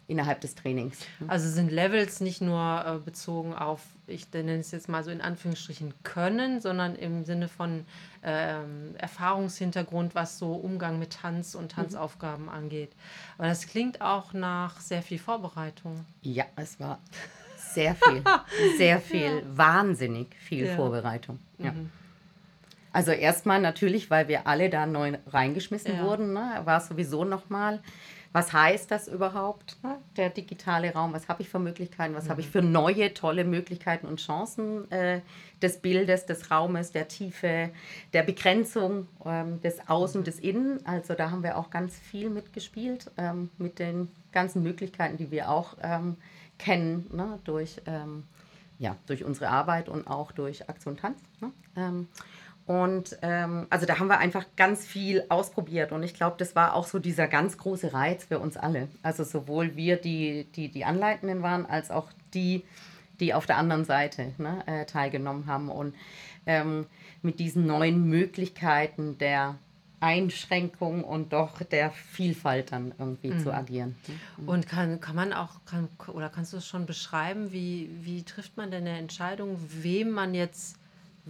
innerhalb 0.08 0.40
des 0.42 0.56
Trainings. 0.56 1.00
Also 1.28 1.50
sind 1.50 1.72
Levels 1.72 2.22
nicht 2.22 2.42
nur 2.42 2.84
äh, 2.86 2.98
bezogen 3.04 3.54
auf, 3.54 3.82
ich 4.08 4.32
nenne 4.34 4.56
es 4.56 4.72
jetzt 4.72 4.88
mal 4.88 5.04
so 5.04 5.12
in 5.12 5.20
Anführungsstrichen 5.22 5.94
können, 6.04 6.62
sondern 6.62 6.96
im 6.96 7.26
Sinne 7.26 7.50
von 7.50 7.86
ähm, 8.24 8.96
Erfahrungshintergrund, 8.98 10.16
was 10.16 10.40
so 10.40 10.54
Umgang 10.54 10.98
mit 11.00 11.12
Tanz 11.22 11.56
und 11.56 11.74
Tanzaufgaben 11.74 12.48
angeht. 12.50 12.92
Aber 13.38 13.48
das 13.48 13.68
klingt 13.68 14.02
auch 14.02 14.34
nach 14.34 14.80
sehr 14.80 15.02
viel 15.02 15.20
Vorbereitung. 15.20 16.06
Ja, 16.22 16.46
es 16.56 16.80
war 16.80 17.00
sehr 17.58 17.94
viel, 17.96 18.24
sehr 18.78 19.02
viel, 19.02 19.44
wahnsinnig 19.50 20.28
viel 20.40 20.68
Ja. 20.68 20.76
Vorbereitung. 20.76 21.40
Ja. 21.60 21.74
Also 22.94 23.12
erstmal 23.12 23.62
natürlich, 23.62 24.10
weil 24.10 24.28
wir 24.28 24.48
alle 24.48 24.70
da 24.70 24.86
neu 24.86 25.18
reingeschmissen 25.28 25.98
Ja. 25.98 26.04
wurden, 26.04 26.34
ne, 26.34 26.62
war 26.64 26.78
es 26.80 26.88
sowieso 26.88 27.26
nochmal, 27.26 27.80
was 28.34 28.54
heißt 28.54 28.92
das 28.92 29.08
überhaupt, 29.08 29.78
ne, 29.84 29.98
der 30.16 30.30
digitale 30.30 30.94
Raum, 30.94 31.14
was 31.14 31.28
habe 31.28 31.42
ich 31.42 31.50
für 31.50 31.60
Möglichkeiten, 31.60 32.14
was 32.16 32.30
habe 32.30 32.42
ich 32.42 32.50
für 32.50 32.62
neue, 32.62 33.14
tolle 33.14 33.44
Möglichkeiten 33.44 34.08
und 34.08 34.20
Chancen 34.20 34.90
äh, 34.92 35.22
des 35.62 35.80
Bildes, 35.80 36.26
des 36.26 36.52
Raumes, 36.52 36.92
der 36.92 37.08
Tiefe, 37.08 37.70
der 38.14 38.24
Begrenzung 38.24 39.08
ähm, 39.26 39.62
des 39.62 39.88
Außen, 39.88 40.24
des 40.24 40.40
Innen. 40.40 40.86
Also 40.86 41.14
da 41.14 41.32
haben 41.32 41.44
wir 41.44 41.58
auch 41.58 41.70
ganz 41.70 41.98
viel 41.98 42.30
mitgespielt, 42.30 43.10
ähm, 43.18 43.50
mit 43.58 43.80
den 43.80 44.10
ganzen 44.32 44.64
Möglichkeiten, 44.64 45.18
die 45.18 45.32
wir 45.32 45.50
auch 45.50 45.76
ähm, 45.82 46.18
kennen, 46.58 47.08
ne, 47.12 47.40
durch, 47.44 47.82
ähm, 47.86 48.24
ja, 48.80 48.96
durch 49.08 49.24
unsere 49.24 49.50
Arbeit 49.50 49.90
und 49.90 50.08
auch 50.08 50.32
durch 50.32 50.70
Aktion 50.70 50.98
Tanz. 50.98 51.20
Ne? 51.42 51.52
Und 52.68 53.18
ähm, 53.22 53.66
also 53.70 53.86
da 53.86 53.98
haben 53.98 54.08
wir 54.08 54.20
einfach 54.20 54.46
ganz 54.58 54.86
viel 54.86 55.24
ausprobiert. 55.30 55.94
Und 55.94 56.04
ich 56.04 56.14
glaube, 56.14 56.36
das 56.38 56.54
war 56.54 56.76
auch 56.76 56.86
so 56.86 57.00
dieser 57.00 57.28
ganz 57.28 57.58
große 57.58 57.94
Reiz 57.94 58.26
für 58.26 58.40
uns 58.40 58.58
alle. 58.58 58.90
Also 59.02 59.24
sowohl 59.24 59.78
wir, 59.78 59.96
die 59.96 60.46
die, 60.54 60.68
die 60.68 60.84
Anleitenden 60.84 61.42
waren, 61.42 61.66
als 61.66 61.92
auch 61.92 62.12
die, 62.34 62.66
die 63.22 63.34
auf 63.34 63.46
der 63.46 63.58
anderen 63.58 63.86
Seite 63.86 64.34
ne, 64.38 64.64
äh, 64.66 64.86
teilgenommen 64.86 65.48
haben. 65.48 65.70
Und 65.70 65.96
ähm, 66.46 66.88
mit 67.22 67.40
diesen 67.40 67.66
neuen 67.66 68.10
Möglichkeiten 68.10 69.18
der 69.18 69.56
Einschränkung 70.02 71.06
und 71.06 71.32
doch 71.32 71.62
der 71.62 71.92
Vielfalt 71.92 72.74
dann 72.74 72.94
irgendwie 73.00 73.36
zu 73.38 73.54
agieren. 73.54 73.96
ne? 74.38 74.52
Und 74.52 74.68
kann, 74.68 75.00
kann 75.00 75.16
man 75.16 75.32
auch, 75.32 75.62
kann, 75.66 75.88
oder 76.08 76.28
kannst 76.28 76.52
du 76.52 76.58
es 76.58 76.68
schon 76.68 76.86
beschreiben, 76.86 77.54
wie, 77.54 77.90
wie 78.02 78.24
trifft 78.24 78.58
man 78.58 78.72
denn 78.72 78.86
eine 78.86 78.98
Entscheidung, 78.98 79.58
wem 79.70 80.12
man 80.12 80.34
jetzt 80.34 80.76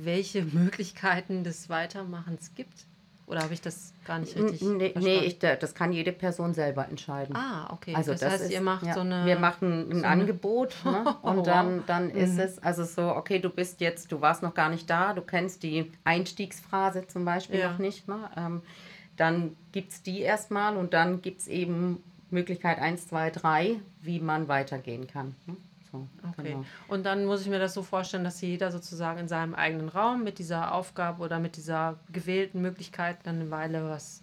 welche 0.06 0.44
Möglichkeiten 0.44 1.44
des 1.44 1.70
Weitermachens 1.70 2.54
gibt? 2.56 2.86
Oder 3.26 3.42
habe 3.44 3.54
ich 3.54 3.60
das 3.60 3.94
gar 4.06 4.20
nicht 4.20 4.38
richtig 4.38 4.62
Nee, 4.62 4.78
nee 4.78 4.92
verstanden? 4.94 5.24
ich, 5.26 5.40
da- 5.40 5.56
das 5.58 5.76
kann 5.76 5.92
jede 5.92 6.14
Person 6.14 6.54
selber 6.54 6.88
entscheiden. 6.88 7.36
Ah, 7.36 7.74
okay. 7.74 7.94
Also 7.94 8.12
das, 8.12 8.22
das, 8.22 8.32
heißt, 8.34 8.44
ist, 8.46 8.52
ihr 8.52 8.62
macht 8.62 8.86
ja, 8.86 8.94
so 8.94 9.02
eine. 9.02 9.26
Wir 9.26 9.38
machen 9.38 9.90
ein 9.92 10.00
so 10.00 10.06
Angebot 10.06 10.76
ne? 10.86 11.04
Oh, 11.22 11.32
und 11.32 11.38
wow. 11.40 11.44
dann, 11.46 11.84
dann 11.88 12.10
ist 12.10 12.36
Mhm. 12.36 12.40
es 12.40 12.60
also 12.60 12.86
so, 12.86 13.02
okay, 13.16 13.40
du 13.40 13.50
bist 13.50 13.82
jetzt, 13.82 14.14
du 14.14 14.22
warst 14.22 14.44
noch 14.44 14.54
gar 14.54 14.70
nicht 14.70 14.90
da, 14.90 15.14
du 15.14 15.22
kennst 15.22 15.64
die 15.64 15.92
Einstiegsphrase 16.06 17.06
zum 17.08 17.26
Beispiel 17.26 17.60
Ja. 17.60 17.72
noch 17.74 17.80
nicht. 17.80 18.08
Ne? 18.08 18.30
Ähm, 18.38 18.62
dann 19.18 19.58
gibt 19.74 19.92
es 19.92 20.04
die 20.04 20.22
erstmal 20.22 20.78
und 20.78 20.94
dann 20.94 21.22
gibt 21.22 21.42
es 21.42 21.48
eben 21.48 22.02
Möglichkeit 22.30 22.80
1, 22.80 23.08
2, 23.08 23.30
3, 23.32 23.80
wie 24.02 24.20
man 24.22 24.48
weitergehen 24.48 25.08
kann. 25.08 25.36
Ne? 25.48 25.58
So, 25.98 26.30
Okay. 26.30 26.52
genau. 26.52 26.66
Und 26.88 27.06
dann 27.06 27.26
muss 27.26 27.42
ich 27.42 27.48
mir 27.48 27.60
das 27.60 27.74
so 27.74 27.84
vorstellen, 27.84 28.24
dass 28.24 28.42
jeder 28.42 28.72
sozusagen 28.72 29.20
in 29.20 29.28
seinem 29.28 29.56
eigenen 29.56 29.90
Raum 29.90 30.24
mit 30.24 30.40
dieser 30.40 30.74
Aufgabe 30.74 31.24
oder 31.24 31.40
mit 31.40 31.56
dieser 31.58 31.98
gewählten 32.12 32.62
Möglichkeit 32.62 33.18
dann 33.24 33.42
eine 33.42 33.52
Weile 33.52 33.90
was 33.90 34.22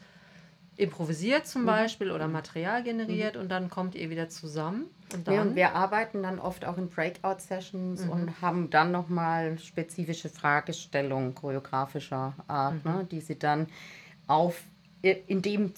improvisiert 0.77 1.47
zum 1.47 1.67
Beispiel 1.67 2.11
oder 2.11 2.27
Material 2.27 2.83
generiert 2.83 3.37
und 3.37 3.49
dann 3.49 3.71
kommt 3.71 3.95
ihr 3.95 4.11
wieder 4.11 4.29
zusammen. 4.29 4.87
Und 5.13 5.27
Ja, 5.29 5.35
dann, 5.35 5.49
und 5.51 5.55
wir 5.55 5.75
arbeiten 5.75 6.23
dann 6.25 6.41
oft 6.41 6.65
auch 6.65 6.79
in 6.79 6.89
Breakout-Sessions 6.89 8.03
und 8.07 8.41
haben 8.43 8.71
dann 8.71 8.91
nochmal 8.91 9.57
spezifische 9.59 10.29
Fragestellungen 10.29 11.35
choreografischer 11.35 12.35
Art, 12.49 12.85
ne, 12.85 13.07
die 13.09 13.21
sie 13.21 13.39
dann 13.39 13.69
auf 14.27 14.63
in 15.03 15.43
dem, 15.43 15.73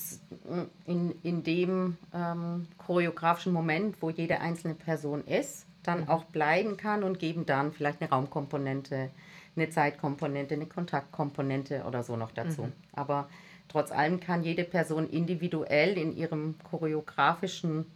in, 0.87 1.15
in 1.23 1.43
dem 1.43 1.97
ähm, 2.15 2.69
choreografischen 2.79 3.53
Moment, 3.53 4.01
wo 4.01 4.09
jede 4.09 4.41
einzelne 4.41 4.75
Person 4.75 5.25
ist, 5.25 5.66
dann 5.87 6.09
auch 6.09 6.25
bleiben 6.25 6.77
kann 6.77 7.03
und 7.03 7.19
geben 7.19 7.47
dann 7.47 7.73
vielleicht 7.73 8.01
eine 8.01 8.11
Raumkomponente, 8.11 9.11
eine 9.57 9.71
Zeitkomponente, 9.71 10.55
eine 10.55 10.67
Kontaktkomponente 10.67 11.85
oder 11.85 12.03
so 12.03 12.17
noch 12.17 12.33
dazu. 12.33 12.65
Aber 12.93 13.29
trotz 13.69 13.91
allem 13.93 14.21
kann 14.21 14.43
jede 14.43 14.65
Person 14.65 15.09
individuell 15.09 15.97
in 15.97 16.17
ihrem 16.17 16.57
choreografischen 16.71 17.87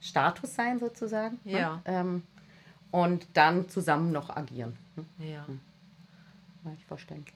Status 0.00 0.54
sein, 0.54 0.78
sozusagen. 0.78 1.38
ne? 1.44 1.52
Ja. 1.52 1.82
Ähm, 1.84 2.22
und 2.90 3.26
dann 3.34 3.68
zusammen 3.68 4.12
noch 4.12 4.30
agieren. 4.30 4.76
Ne? 4.96 5.04
ja. 5.32 5.46
War 6.62 6.74
ich 6.74 6.84
verständlich. 6.84 7.34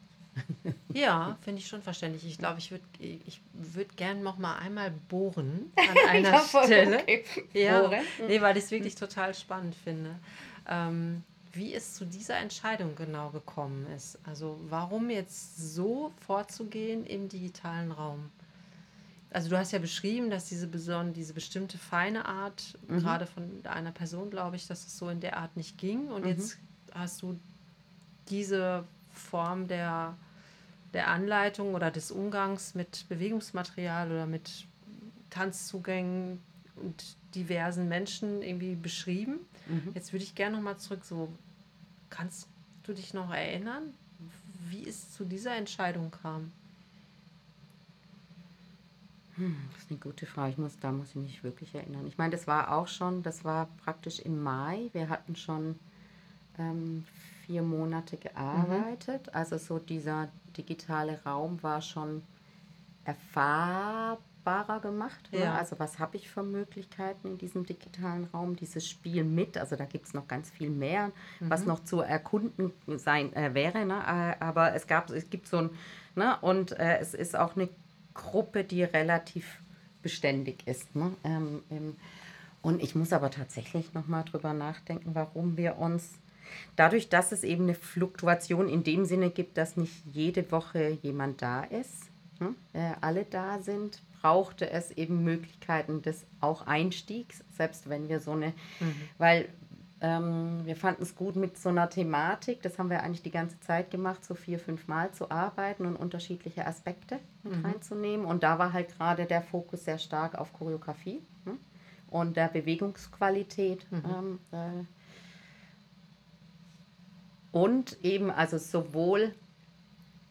Ja, 0.92 1.36
finde 1.42 1.60
ich 1.60 1.68
schon 1.68 1.82
verständlich. 1.82 2.24
Ich 2.26 2.38
glaube, 2.38 2.58
ich 2.58 2.70
würde 2.70 2.84
ich 3.00 3.40
würd 3.52 3.96
gern 3.96 4.22
noch 4.22 4.38
mal 4.38 4.56
einmal 4.56 4.90
bohren 5.08 5.72
an 5.76 5.96
einer 6.08 6.30
Ja, 6.32 6.40
Stelle. 6.64 7.00
okay. 7.00 7.24
Ja, 7.52 7.80
Bohren? 7.82 8.00
nee, 8.26 8.40
weil 8.40 8.56
ich 8.56 8.64
es 8.64 8.70
wirklich 8.70 8.94
total 8.94 9.34
spannend 9.34 9.74
finde. 9.74 10.14
Ähm, 10.68 11.22
wie 11.52 11.74
es 11.74 11.94
zu 11.94 12.04
dieser 12.04 12.36
Entscheidung 12.38 12.94
genau 12.96 13.30
gekommen 13.30 13.86
ist. 13.96 14.18
Also 14.24 14.58
warum 14.68 15.08
jetzt 15.10 15.74
so 15.74 16.12
vorzugehen 16.26 17.06
im 17.06 17.28
digitalen 17.28 17.92
Raum? 17.92 18.30
Also 19.30 19.48
du 19.50 19.58
hast 19.58 19.72
ja 19.72 19.78
beschrieben, 19.78 20.30
dass 20.30 20.46
diese, 20.46 20.66
beson 20.66 21.12
diese 21.12 21.32
bestimmte 21.34 21.78
feine 21.78 22.24
Art, 22.26 22.78
gerade 22.88 23.26
von 23.26 23.60
einer 23.64 23.90
Person, 23.90 24.30
glaube 24.30 24.56
ich, 24.56 24.66
dass 24.66 24.86
es 24.86 24.96
so 24.98 25.08
in 25.08 25.20
der 25.20 25.36
Art 25.38 25.56
nicht 25.56 25.76
ging. 25.78 26.08
Und 26.08 26.24
jetzt 26.26 26.58
hast 26.94 27.22
du 27.22 27.38
diese 28.28 28.84
Form 29.10 29.66
der, 29.66 30.16
der 30.96 31.08
Anleitung 31.08 31.74
oder 31.74 31.90
des 31.90 32.10
Umgangs 32.10 32.74
mit 32.74 33.06
Bewegungsmaterial 33.08 34.10
oder 34.10 34.26
mit 34.26 34.66
Tanzzugängen 35.28 36.40
und 36.76 37.16
diversen 37.34 37.86
Menschen 37.86 38.40
irgendwie 38.42 38.74
beschrieben. 38.74 39.40
Jetzt 39.94 40.12
würde 40.12 40.24
ich 40.24 40.34
gerne 40.34 40.56
nochmal 40.56 40.78
zurück, 40.78 41.04
so 41.04 41.28
kannst 42.08 42.48
du 42.84 42.94
dich 42.94 43.12
noch 43.12 43.30
erinnern, 43.30 43.92
wie 44.70 44.88
es 44.88 45.12
zu 45.12 45.24
dieser 45.24 45.54
Entscheidung 45.54 46.10
kam? 46.10 46.50
Das 49.36 49.82
ist 49.82 49.90
eine 49.90 50.00
gute 50.00 50.24
Frage. 50.24 50.52
Ich 50.52 50.58
muss, 50.58 50.78
da 50.80 50.92
muss 50.92 51.10
ich 51.10 51.16
mich 51.16 51.44
wirklich 51.44 51.74
erinnern. 51.74 52.06
Ich 52.06 52.16
meine, 52.16 52.30
das 52.30 52.46
war 52.46 52.72
auch 52.72 52.88
schon, 52.88 53.22
das 53.22 53.44
war 53.44 53.68
praktisch 53.84 54.18
im 54.20 54.42
Mai. 54.42 54.88
Wir 54.94 55.10
hatten 55.10 55.36
schon 55.36 55.78
ähm, 56.58 57.04
vier 57.46 57.62
Monate 57.62 58.16
gearbeitet. 58.16 59.34
Also 59.34 59.58
so 59.58 59.78
dieser 59.78 60.28
digitale 60.56 61.22
Raum 61.24 61.62
war 61.62 61.80
schon 61.80 62.22
erfahrbarer 63.04 64.80
gemacht. 64.80 65.32
Ne? 65.32 65.40
Ja. 65.40 65.54
Also 65.54 65.78
was 65.78 65.98
habe 65.98 66.16
ich 66.16 66.28
für 66.28 66.42
Möglichkeiten 66.42 67.28
in 67.28 67.38
diesem 67.38 67.64
digitalen 67.64 68.24
Raum? 68.32 68.56
Dieses 68.56 68.88
Spiel 68.88 69.24
mit, 69.24 69.56
also 69.56 69.76
da 69.76 69.84
gibt 69.84 70.06
es 70.06 70.14
noch 70.14 70.26
ganz 70.26 70.50
viel 70.50 70.70
mehr, 70.70 71.12
was 71.40 71.64
noch 71.66 71.84
zu 71.84 72.00
erkunden 72.00 72.72
sein 72.98 73.32
äh, 73.34 73.54
wäre. 73.54 73.84
Ne? 73.86 74.04
Aber 74.40 74.74
es 74.74 74.86
gab, 74.86 75.10
es 75.10 75.30
gibt 75.30 75.46
so 75.46 75.58
ein, 75.58 75.70
ne? 76.16 76.36
und 76.40 76.72
äh, 76.72 76.98
es 76.98 77.14
ist 77.14 77.36
auch 77.36 77.56
eine 77.56 77.68
Gruppe, 78.14 78.64
die 78.64 78.82
relativ 78.82 79.60
beständig 80.02 80.66
ist. 80.66 80.94
Ne? 80.96 81.12
Ähm, 81.24 81.62
ähm, 81.70 81.96
und 82.62 82.82
ich 82.82 82.96
muss 82.96 83.12
aber 83.12 83.30
tatsächlich 83.30 83.94
nochmal 83.94 84.24
drüber 84.24 84.52
nachdenken, 84.52 85.14
warum 85.14 85.56
wir 85.56 85.78
uns, 85.78 86.14
dadurch, 86.76 87.08
dass 87.08 87.32
es 87.32 87.44
eben 87.44 87.64
eine 87.64 87.74
Fluktuation 87.74 88.68
in 88.68 88.84
dem 88.84 89.04
Sinne 89.04 89.30
gibt, 89.30 89.58
dass 89.58 89.76
nicht 89.76 89.94
jede 90.12 90.50
Woche 90.50 90.98
jemand 91.02 91.42
da 91.42 91.64
ist, 91.64 92.10
ne? 92.40 92.54
äh, 92.72 92.92
alle 93.00 93.24
da 93.24 93.60
sind, 93.60 94.02
brauchte 94.20 94.70
es 94.70 94.90
eben 94.90 95.24
Möglichkeiten 95.24 96.02
des 96.02 96.26
auch 96.40 96.66
Einstiegs, 96.66 97.44
selbst 97.56 97.88
wenn 97.88 98.08
wir 98.08 98.20
so 98.20 98.32
eine, 98.32 98.52
weil 99.18 99.48
ähm, 100.00 100.60
wir 100.64 100.76
fanden 100.76 101.02
es 101.02 101.14
gut 101.14 101.36
mit 101.36 101.56
so 101.56 101.70
einer 101.70 101.88
Thematik, 101.88 102.60
das 102.62 102.78
haben 102.78 102.90
wir 102.90 103.02
eigentlich 103.02 103.22
die 103.22 103.30
ganze 103.30 103.58
Zeit 103.60 103.90
gemacht, 103.90 104.24
so 104.24 104.34
vier, 104.34 104.58
fünf 104.58 104.88
Mal 104.88 105.12
zu 105.12 105.30
arbeiten 105.30 105.86
und 105.86 105.96
unterschiedliche 105.96 106.66
Aspekte 106.66 107.18
mit 107.42 107.64
reinzunehmen. 107.64 108.26
Und 108.26 108.42
da 108.42 108.58
war 108.58 108.72
halt 108.72 108.94
gerade 108.96 109.24
der 109.24 109.42
Fokus 109.42 109.84
sehr 109.84 109.98
stark 109.98 110.36
auf 110.36 110.52
Choreografie 110.52 111.22
ne? 111.46 111.56
und 112.10 112.36
der 112.36 112.48
Bewegungsqualität. 112.48 113.86
Ähm, 113.92 114.38
äh, 114.52 114.84
und 117.52 117.96
eben 118.02 118.30
also 118.30 118.58
sowohl 118.58 119.34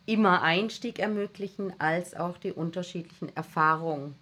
immer 0.06 0.42
Einstieg 0.42 1.00
ermöglichen, 1.00 1.74
als 1.80 2.14
auch 2.14 2.38
die 2.38 2.52
unterschiedlichen 2.52 3.36
Erfahrungen 3.36 4.16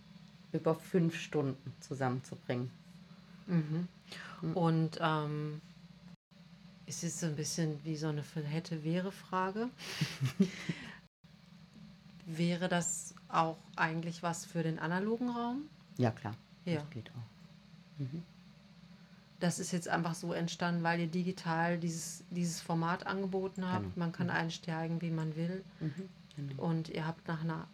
über 0.52 0.76
fünf 0.76 1.16
Stunden 1.20 1.74
zusammenzubringen. 1.82 2.72
Und 4.54 5.00
ähm, 5.02 5.62
es 6.86 7.04
ist 7.04 7.20
so 7.20 7.28
ein 7.28 7.36
bisschen 7.36 7.80
wie 7.84 7.96
so 7.96 8.08
eine 8.08 8.24
Hätte-Wäre-Frage. 8.24 9.70
Wäre 12.26 12.70
das 12.70 13.14
auch 13.28 13.58
eigentlich 13.76 14.24
was 14.24 14.46
für 14.46 14.64
den 14.64 14.80
analogen 14.80 15.30
Raum? 15.30 15.64
Ja, 15.98 16.12
klar. 16.12 16.36
Ja. 16.66 16.76
Das 16.76 16.90
geht 16.92 17.10
auch. 17.12 17.34
Das 19.44 19.60
ist 19.60 19.74
jetzt 19.74 19.90
einfach 19.90 20.16
so 20.16 20.32
entstanden, 20.32 20.84
weil 20.84 21.02
ihr 21.02 21.08
digital 21.08 21.78
dieses, 21.78 22.24
dieses 22.30 22.62
Format 22.62 23.06
angeboten 23.08 23.66
habt. 23.70 23.84
Genau. 23.84 23.94
Man 23.98 24.12
kann 24.14 24.30
einsteigen, 24.30 25.02
wie 25.02 25.12
man 25.12 25.36
will. 25.36 25.64
genau. 26.36 26.64
Und 26.64 26.88
ihr 26.90 27.06
habt 27.06 27.28
nach 27.28 27.42
einer 27.44 27.68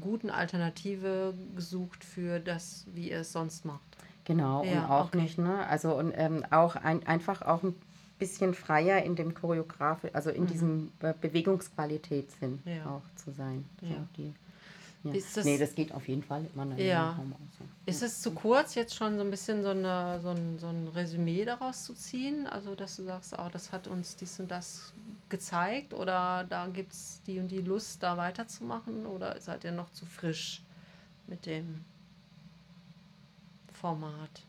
guten 0.00 0.30
Alternative 0.30 1.34
gesucht 1.54 2.04
für 2.04 2.40
das, 2.40 2.86
wie 2.94 3.10
ihr 3.10 3.20
es 3.20 3.32
sonst 3.32 3.64
macht. 3.64 3.80
Genau, 4.24 4.64
Ja, 4.64 4.84
und 4.86 4.90
auch 4.90 5.06
okay. 5.08 5.20
nicht, 5.20 5.36
ne? 5.38 5.66
Also 5.66 5.94
und 5.94 6.12
ähm, 6.16 6.42
auch 6.50 6.76
ein, 6.76 7.06
einfach 7.06 7.42
auch 7.42 7.62
ein 7.62 7.74
bisschen 8.18 8.54
freier 8.54 9.02
in 9.02 9.16
dem 9.16 9.34
Choreograf, 9.34 9.98
also 10.14 10.30
in 10.30 10.46
diesem 10.46 10.90
Be 11.00 11.14
Bewegungsqualitätssinn 11.20 12.60
Mhm. 12.64 12.70
Ja. 12.72 12.86
auch 12.86 13.02
zu 13.16 13.30
sein. 13.32 13.64
Ja. 13.82 13.96
die, 14.16 14.32
ja. 15.04 15.12
Das- 15.12 15.44
nee, 15.44 15.58
das 15.58 15.74
geht 15.74 15.92
auf 15.92 16.08
jeden 16.08 16.22
Fall 16.22 16.46
immer 16.54 16.64
noch 16.64 16.78
Ja. 16.78 17.12
Raum. 17.12 17.34
Ist 17.86 18.02
es 18.02 18.22
zu 18.22 18.32
kurz, 18.32 18.74
jetzt 18.74 18.94
schon 18.94 19.16
so 19.16 19.20
ein 19.22 19.30
bisschen 19.30 19.62
so, 19.62 19.68
eine, 19.68 20.18
so, 20.22 20.30
ein, 20.30 20.58
so 20.58 20.68
ein 20.68 20.88
Resümee 20.88 21.44
daraus 21.44 21.84
zu 21.84 21.92
ziehen? 21.94 22.46
Also, 22.46 22.74
dass 22.74 22.96
du 22.96 23.04
sagst, 23.04 23.34
oh, 23.38 23.48
das 23.52 23.72
hat 23.72 23.86
uns 23.86 24.16
dies 24.16 24.40
und 24.40 24.50
das 24.50 24.92
gezeigt 25.28 25.92
oder 25.92 26.44
da 26.44 26.66
gibt 26.68 26.92
es 26.92 27.20
die 27.26 27.38
und 27.38 27.48
die 27.48 27.60
Lust, 27.60 28.02
da 28.02 28.16
weiterzumachen? 28.16 29.04
Oder 29.06 29.38
seid 29.40 29.64
ihr 29.64 29.72
noch 29.72 29.90
zu 29.92 30.06
frisch 30.06 30.62
mit 31.26 31.44
dem 31.46 31.84
Format? 33.72 34.42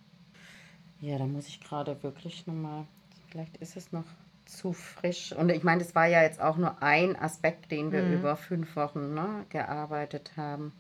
Ja, 1.02 1.18
da 1.18 1.26
muss 1.26 1.48
ich 1.48 1.60
gerade 1.60 2.02
wirklich 2.04 2.48
nochmal, 2.48 2.86
vielleicht 3.30 3.58
ist 3.58 3.76
es 3.76 3.92
noch 3.92 4.06
zu 4.46 4.74
frisch. 4.74 5.32
Und 5.32 5.50
ich 5.50 5.64
meine, 5.64 5.84
das 5.84 5.96
war 5.96 6.08
ja 6.08 6.22
jetzt 6.22 6.40
auch 6.40 6.58
nur 6.58 6.82
ein 6.82 7.16
Aspekt, 7.16 7.72
den 7.72 7.92
wir 7.92 8.04
über 8.08 8.36
fünf 8.36 8.76
Wochen 8.76 9.14
ne, 9.14 9.46
gearbeitet 9.50 10.32
haben. 10.38 10.72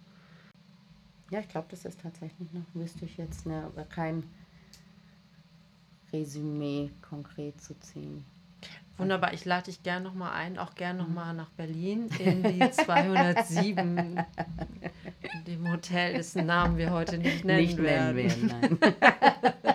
Ja, 1.31 1.39
ich 1.39 1.49
glaube, 1.49 1.67
das 1.69 1.85
ist 1.85 2.01
tatsächlich 2.01 2.51
noch, 2.53 2.63
wüsste 2.73 3.05
ich 3.05 3.17
jetzt 3.17 3.45
ne, 3.45 3.71
kein 3.89 4.23
Resümee 6.13 6.91
konkret 7.01 7.61
zu 7.61 7.77
ziehen. 7.79 8.25
Wunderbar, 8.97 9.33
ich 9.33 9.43
lade 9.43 9.65
dich 9.65 9.83
gern 9.83 10.03
nochmal 10.03 10.31
ein, 10.33 10.57
auch 10.57 10.73
gern 10.75 10.95
nochmal 10.95 11.33
nach 11.33 11.49
Berlin 11.49 12.09
in 12.19 12.43
die 12.43 12.59
207, 12.71 13.97
in 13.97 15.43
dem 15.45 15.69
Hotel, 15.69 16.13
dessen 16.13 16.45
Namen 16.45 16.77
wir 16.77 16.91
heute 16.91 17.17
nicht 17.17 17.43
nennen 17.43 17.59
Nicht 17.59 17.77
werden. 17.77 18.15
nennen 18.15 18.79
werden, 18.79 18.79
nein. 18.81 19.74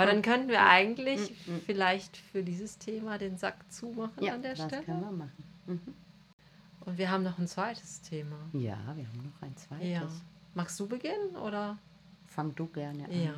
Aber 0.00 0.10
dann 0.10 0.22
könnten 0.22 0.48
wir 0.48 0.66
eigentlich 0.66 1.34
vielleicht 1.66 2.16
für 2.16 2.42
dieses 2.42 2.78
Thema 2.78 3.18
den 3.18 3.36
Sack 3.36 3.56
zumachen 3.70 4.22
ja, 4.22 4.34
an 4.34 4.42
der 4.42 4.54
das 4.54 4.66
Stelle. 4.66 4.82
können 4.82 5.00
wir 5.00 5.12
machen. 5.12 5.44
Und 6.80 6.98
wir 6.98 7.10
haben 7.10 7.22
noch 7.22 7.38
ein 7.38 7.46
zweites 7.46 8.00
Thema. 8.02 8.36
Ja, 8.52 8.78
wir 8.96 9.06
haben 9.06 9.22
noch 9.24 9.42
ein 9.42 9.56
zweites. 9.56 9.88
Ja. 9.88 10.08
Magst 10.54 10.78
du 10.80 10.86
beginnen 10.86 11.36
oder? 11.36 11.78
Fang 12.26 12.54
du 12.54 12.66
gerne 12.66 13.04
an. 13.04 13.22
Ja. 13.24 13.34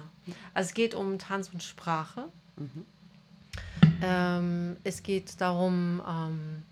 Also 0.55 0.69
es 0.69 0.75
geht 0.75 0.95
um 0.95 1.19
Tanz 1.19 1.51
und 1.53 1.63
Sprache. 1.63 2.29
Mhm. 2.57 2.87
Ähm, 4.03 4.77
es 4.85 5.03
geht 5.03 5.41
darum, 5.41 6.03
ähm, 6.07 6.63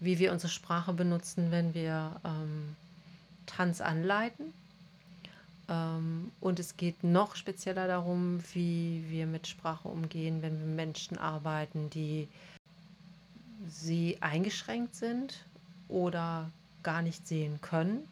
wie 0.00 0.18
wir 0.18 0.32
unsere 0.32 0.50
Sprache 0.50 0.92
benutzen, 0.92 1.50
wenn 1.50 1.74
wir 1.74 2.20
ähm, 2.24 2.76
Tanz 3.46 3.80
anleiten. 3.80 4.52
Ähm, 5.68 6.32
und 6.40 6.58
es 6.58 6.76
geht 6.76 7.04
noch 7.04 7.36
spezieller 7.36 7.86
darum, 7.86 8.42
wie 8.52 9.04
wir 9.08 9.26
mit 9.26 9.46
Sprache 9.46 9.88
umgehen, 9.88 10.42
wenn 10.42 10.58
wir 10.58 10.66
mit 10.66 10.76
Menschen 10.76 11.18
arbeiten, 11.18 11.90
die 11.90 12.28
sie 13.68 14.18
eingeschränkt 14.20 14.94
sind 14.94 15.44
oder 15.88 16.50
gar 16.82 17.02
nicht 17.02 17.26
sehen 17.26 17.60
können 17.60 18.06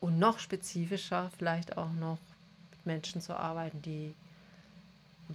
und 0.00 0.18
noch 0.18 0.38
spezifischer 0.38 1.30
vielleicht 1.36 1.76
auch 1.76 1.92
noch 1.92 2.18
mit 2.70 2.86
Menschen 2.86 3.20
zu 3.20 3.36
arbeiten, 3.36 3.82
die 3.82 4.14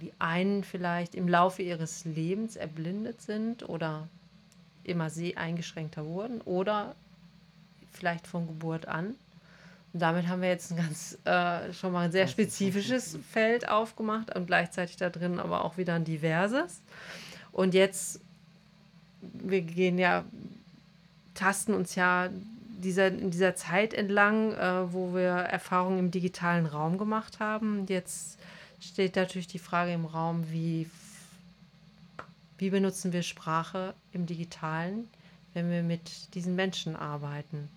die 0.00 0.12
einen 0.18 0.64
vielleicht 0.64 1.14
im 1.14 1.28
Laufe 1.28 1.62
ihres 1.62 2.04
Lebens 2.04 2.56
erblindet 2.56 3.22
sind 3.22 3.68
oder 3.68 4.08
immer 4.84 5.10
seheingeschränkter 5.10 6.04
wurden 6.04 6.40
oder 6.42 6.94
vielleicht 7.92 8.26
von 8.26 8.46
Geburt 8.46 8.86
an. 8.86 9.14
Und 9.96 10.00
damit 10.00 10.28
haben 10.28 10.42
wir 10.42 10.50
jetzt 10.50 10.72
ein 10.72 10.76
ganz 10.76 11.16
äh, 11.24 11.72
schon 11.72 11.90
mal 11.90 12.04
ein 12.04 12.12
sehr 12.12 12.28
spezifisches 12.28 13.18
Feld 13.32 13.66
aufgemacht 13.66 14.36
und 14.36 14.46
gleichzeitig 14.46 14.98
da 14.98 15.08
drin 15.08 15.40
aber 15.40 15.64
auch 15.64 15.78
wieder 15.78 15.94
ein 15.94 16.04
diverses. 16.04 16.82
Und 17.50 17.72
jetzt, 17.72 18.20
wir 19.22 19.62
gehen 19.62 19.96
ja, 19.96 20.26
tasten 21.32 21.72
uns 21.72 21.94
ja 21.94 22.28
dieser, 22.76 23.06
in 23.06 23.30
dieser 23.30 23.56
Zeit 23.56 23.94
entlang, 23.94 24.52
äh, 24.52 24.92
wo 24.92 25.14
wir 25.14 25.28
Erfahrungen 25.30 25.98
im 25.98 26.10
digitalen 26.10 26.66
Raum 26.66 26.98
gemacht 26.98 27.40
haben. 27.40 27.86
Jetzt 27.88 28.38
steht 28.80 29.16
natürlich 29.16 29.46
die 29.46 29.58
Frage 29.58 29.94
im 29.94 30.04
Raum, 30.04 30.44
wie, 30.50 30.90
wie 32.58 32.68
benutzen 32.68 33.14
wir 33.14 33.22
Sprache 33.22 33.94
im 34.12 34.26
digitalen, 34.26 35.08
wenn 35.54 35.70
wir 35.70 35.82
mit 35.82 36.34
diesen 36.34 36.54
Menschen 36.54 36.96
arbeiten. 36.96 37.70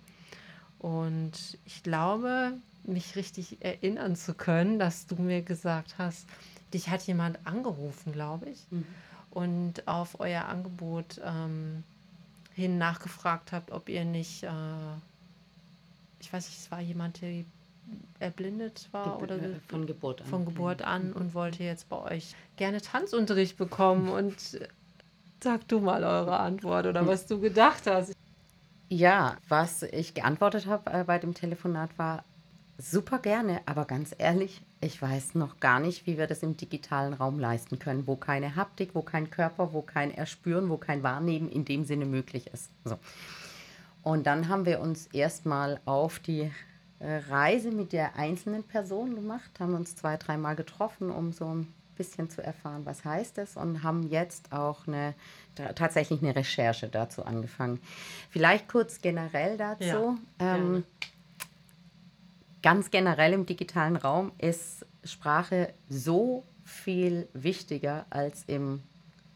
Und 0.80 1.58
ich 1.66 1.84
glaube, 1.84 2.54
mich 2.84 3.16
richtig 3.16 3.58
erinnern 3.60 4.16
zu 4.16 4.34
können, 4.34 4.80
dass 4.80 5.06
du 5.06 5.16
mir 5.16 5.42
gesagt 5.42 5.96
hast, 5.98 6.26
dich 6.74 6.90
hat 6.90 7.04
jemand 7.04 7.38
angerufen, 7.46 8.14
glaube 8.14 8.50
ich, 8.50 8.60
mhm. 8.72 8.86
und 9.32 9.88
auf 9.88 10.20
euer 10.20 10.46
Angebot 10.46 11.20
ähm, 11.24 11.84
hin 12.54 12.78
nachgefragt 12.78 13.52
habt, 13.52 13.72
ob 13.72 13.90
ihr 13.90 14.06
nicht, 14.06 14.44
äh, 14.44 14.50
ich 16.20 16.32
weiß 16.32 16.48
nicht, 16.48 16.60
es 16.60 16.72
war 16.72 16.80
jemand, 16.80 17.22
der 17.22 17.44
erblindet 18.20 18.88
war 18.92 19.18
Ge 19.18 19.24
oder 19.24 19.40
von 19.68 19.88
Geburt 19.88 20.22
an. 20.22 20.28
Von 20.28 20.46
Geburt 20.46 20.82
an 20.82 21.10
mhm. 21.10 21.14
und 21.14 21.34
wollte 21.34 21.64
jetzt 21.64 21.90
bei 21.90 21.98
euch 21.98 22.36
gerne 22.56 22.82
Tanzunterricht 22.82 23.58
bekommen 23.58 24.10
und 24.10 24.36
sag 25.42 25.68
du 25.68 25.80
mal 25.80 26.04
eure 26.04 26.38
Antwort 26.38 26.86
oder 26.86 27.08
was 27.08 27.26
du 27.26 27.40
gedacht 27.40 27.88
hast. 27.88 28.14
Ja, 28.90 29.38
was 29.48 29.84
ich 29.84 30.16
geantwortet 30.16 30.66
habe 30.66 30.92
äh, 30.92 31.04
bei 31.04 31.20
dem 31.20 31.36
Telefonat 31.36 31.92
war 31.98 32.26
super 32.80 33.20
gerne, 33.20 33.62
aber 33.68 33.86
ganz 33.86 34.16
ehrlich, 34.18 34.62
ich 34.82 35.00
weiß 35.00 35.36
noch 35.36 35.60
gar 35.60 35.80
nicht, 35.80 36.08
wie 36.08 36.18
wir 36.18 36.26
das 36.26 36.42
im 36.42 36.58
digitalen 36.58 37.14
Raum 37.14 37.38
leisten 37.38 37.78
können, 37.78 38.08
wo 38.08 38.16
keine 38.16 38.56
Haptik, 38.56 38.96
wo 38.96 39.04
kein 39.04 39.30
Körper, 39.30 39.74
wo 39.74 39.84
kein 39.84 40.12
Erspüren, 40.12 40.70
wo 40.70 40.78
kein 40.78 41.04
Wahrnehmen 41.04 41.50
in 41.50 41.66
dem 41.66 41.84
Sinne 41.84 42.06
möglich 42.06 42.48
ist. 42.48 42.72
So. 42.84 42.98
Und 44.02 44.26
dann 44.26 44.48
haben 44.48 44.66
wir 44.66 44.80
uns 44.80 45.06
erstmal 45.08 45.82
auf 45.86 46.18
die 46.18 46.50
äh, 46.98 47.18
Reise 47.30 47.70
mit 47.70 47.94
der 47.94 48.16
einzelnen 48.16 48.64
Person 48.64 49.14
gemacht, 49.14 49.60
haben 49.60 49.76
uns 49.76 49.96
zwei, 49.96 50.18
dreimal 50.18 50.56
getroffen, 50.56 51.12
um 51.12 51.32
so 51.32 51.54
ein 51.54 51.74
bisschen 52.00 52.30
zu 52.30 52.42
erfahren, 52.42 52.86
was 52.86 53.06
heißt 53.06 53.38
es 53.38 53.56
und 53.56 53.84
haben 53.84 54.10
jetzt 54.10 54.52
auch 54.52 54.88
eine 54.88 55.14
tatsächlich 55.76 56.24
eine 56.24 56.36
Recherche 56.36 56.88
dazu 56.88 57.26
angefangen. 57.26 57.80
Vielleicht 58.32 58.68
kurz 58.70 59.02
generell 59.02 59.58
dazu. 59.58 60.18
Ja, 60.40 60.56
ähm, 60.56 60.84
ganz 62.64 62.90
generell 62.90 63.34
im 63.34 63.46
digitalen 63.46 63.98
Raum 63.98 64.32
ist 64.38 64.86
Sprache 65.04 65.74
so 65.90 66.44
viel 66.64 67.28
wichtiger 67.34 68.06
als 68.10 68.44
im 68.48 68.82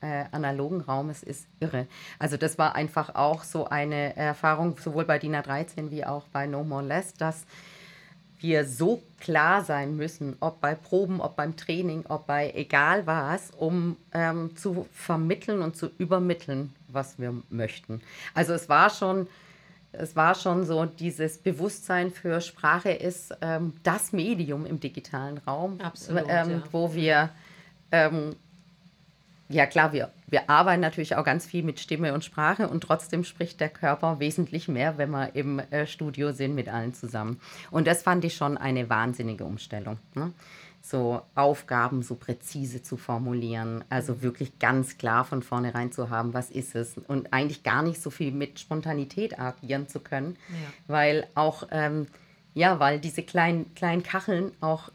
äh, 0.01 0.25
analogen 0.31 0.81
Raum. 0.81 1.09
Es 1.09 1.23
ist 1.23 1.47
irre. 1.59 1.87
Also 2.19 2.37
das 2.37 2.57
war 2.57 2.75
einfach 2.75 3.15
auch 3.15 3.43
so 3.43 3.65
eine 3.67 4.15
Erfahrung, 4.15 4.77
sowohl 4.77 5.05
bei 5.05 5.19
DINA 5.19 5.41
13 5.41 5.91
wie 5.91 6.05
auch 6.05 6.27
bei 6.27 6.47
No 6.47 6.63
More 6.63 6.83
Less, 6.83 7.13
dass 7.13 7.45
wir 8.43 8.65
so 8.65 9.01
klar 9.19 9.63
sein 9.63 9.95
müssen, 9.95 10.35
ob 10.41 10.61
bei 10.61 10.75
Proben, 10.75 11.21
ob 11.21 11.35
beim 11.35 11.55
Training, 11.55 12.05
ob 12.07 12.27
bei 12.27 12.51
egal 12.55 13.07
was, 13.07 13.51
um 13.51 13.97
ähm, 14.13 14.55
zu 14.55 14.85
vermitteln 14.91 15.61
und 15.61 15.75
zu 15.77 15.89
übermitteln, 15.97 16.75
was 16.89 17.17
wir 17.17 17.33
möchten. 17.49 18.01
Also 18.33 18.53
es 18.53 18.67
war 18.69 18.89
schon, 18.89 19.27
es 19.93 20.15
war 20.15 20.35
schon 20.35 20.65
so 20.65 20.85
dieses 20.85 21.37
Bewusstsein 21.37 22.11
für 22.11 22.41
Sprache 22.41 22.91
ist 22.91 23.33
ähm, 23.41 23.73
das 23.83 24.11
Medium 24.11 24.65
im 24.65 24.79
digitalen 24.79 25.37
Raum, 25.39 25.79
Absolut, 25.79 26.23
ähm, 26.27 26.49
ja. 26.49 26.63
wo 26.71 26.93
wir 26.93 27.29
ähm, 27.91 28.35
ja 29.49 29.65
klar, 29.65 29.93
wir, 29.93 30.11
wir 30.27 30.49
arbeiten 30.49 30.81
natürlich 30.81 31.15
auch 31.15 31.23
ganz 31.23 31.45
viel 31.45 31.63
mit 31.63 31.79
Stimme 31.79 32.13
und 32.13 32.23
Sprache 32.23 32.67
und 32.67 32.81
trotzdem 32.81 33.23
spricht 33.23 33.59
der 33.59 33.69
Körper 33.69 34.19
wesentlich 34.19 34.67
mehr, 34.67 34.97
wenn 34.97 35.11
wir 35.11 35.35
im 35.35 35.59
äh, 35.59 35.85
Studio 35.85 36.31
sind 36.31 36.55
mit 36.55 36.69
allen 36.69 36.93
zusammen. 36.93 37.39
Und 37.71 37.87
das 37.87 38.01
fand 38.01 38.25
ich 38.25 38.35
schon 38.35 38.57
eine 38.57 38.89
wahnsinnige 38.89 39.43
Umstellung. 39.43 39.97
Ne? 40.15 40.33
So 40.81 41.21
Aufgaben 41.35 42.03
so 42.03 42.15
präzise 42.15 42.83
zu 42.83 42.97
formulieren, 42.97 43.85
also 43.89 44.21
wirklich 44.21 44.59
ganz 44.59 44.97
klar 44.97 45.23
von 45.23 45.41
vornherein 45.41 45.91
zu 45.91 46.09
haben, 46.09 46.33
was 46.33 46.49
ist 46.49 46.75
es 46.75 46.97
und 47.07 47.31
eigentlich 47.31 47.63
gar 47.63 47.83
nicht 47.83 48.01
so 48.01 48.09
viel 48.09 48.31
mit 48.31 48.59
Spontanität 48.59 49.39
agieren 49.39 49.87
zu 49.87 50.01
können, 50.01 50.35
ja. 50.49 50.55
weil 50.87 51.27
auch, 51.35 51.67
ähm, 51.71 52.07
ja, 52.53 52.79
weil 52.79 52.99
diese 52.99 53.23
kleinen, 53.23 53.73
kleinen 53.75 54.03
Kacheln 54.03 54.51
auch 54.59 54.89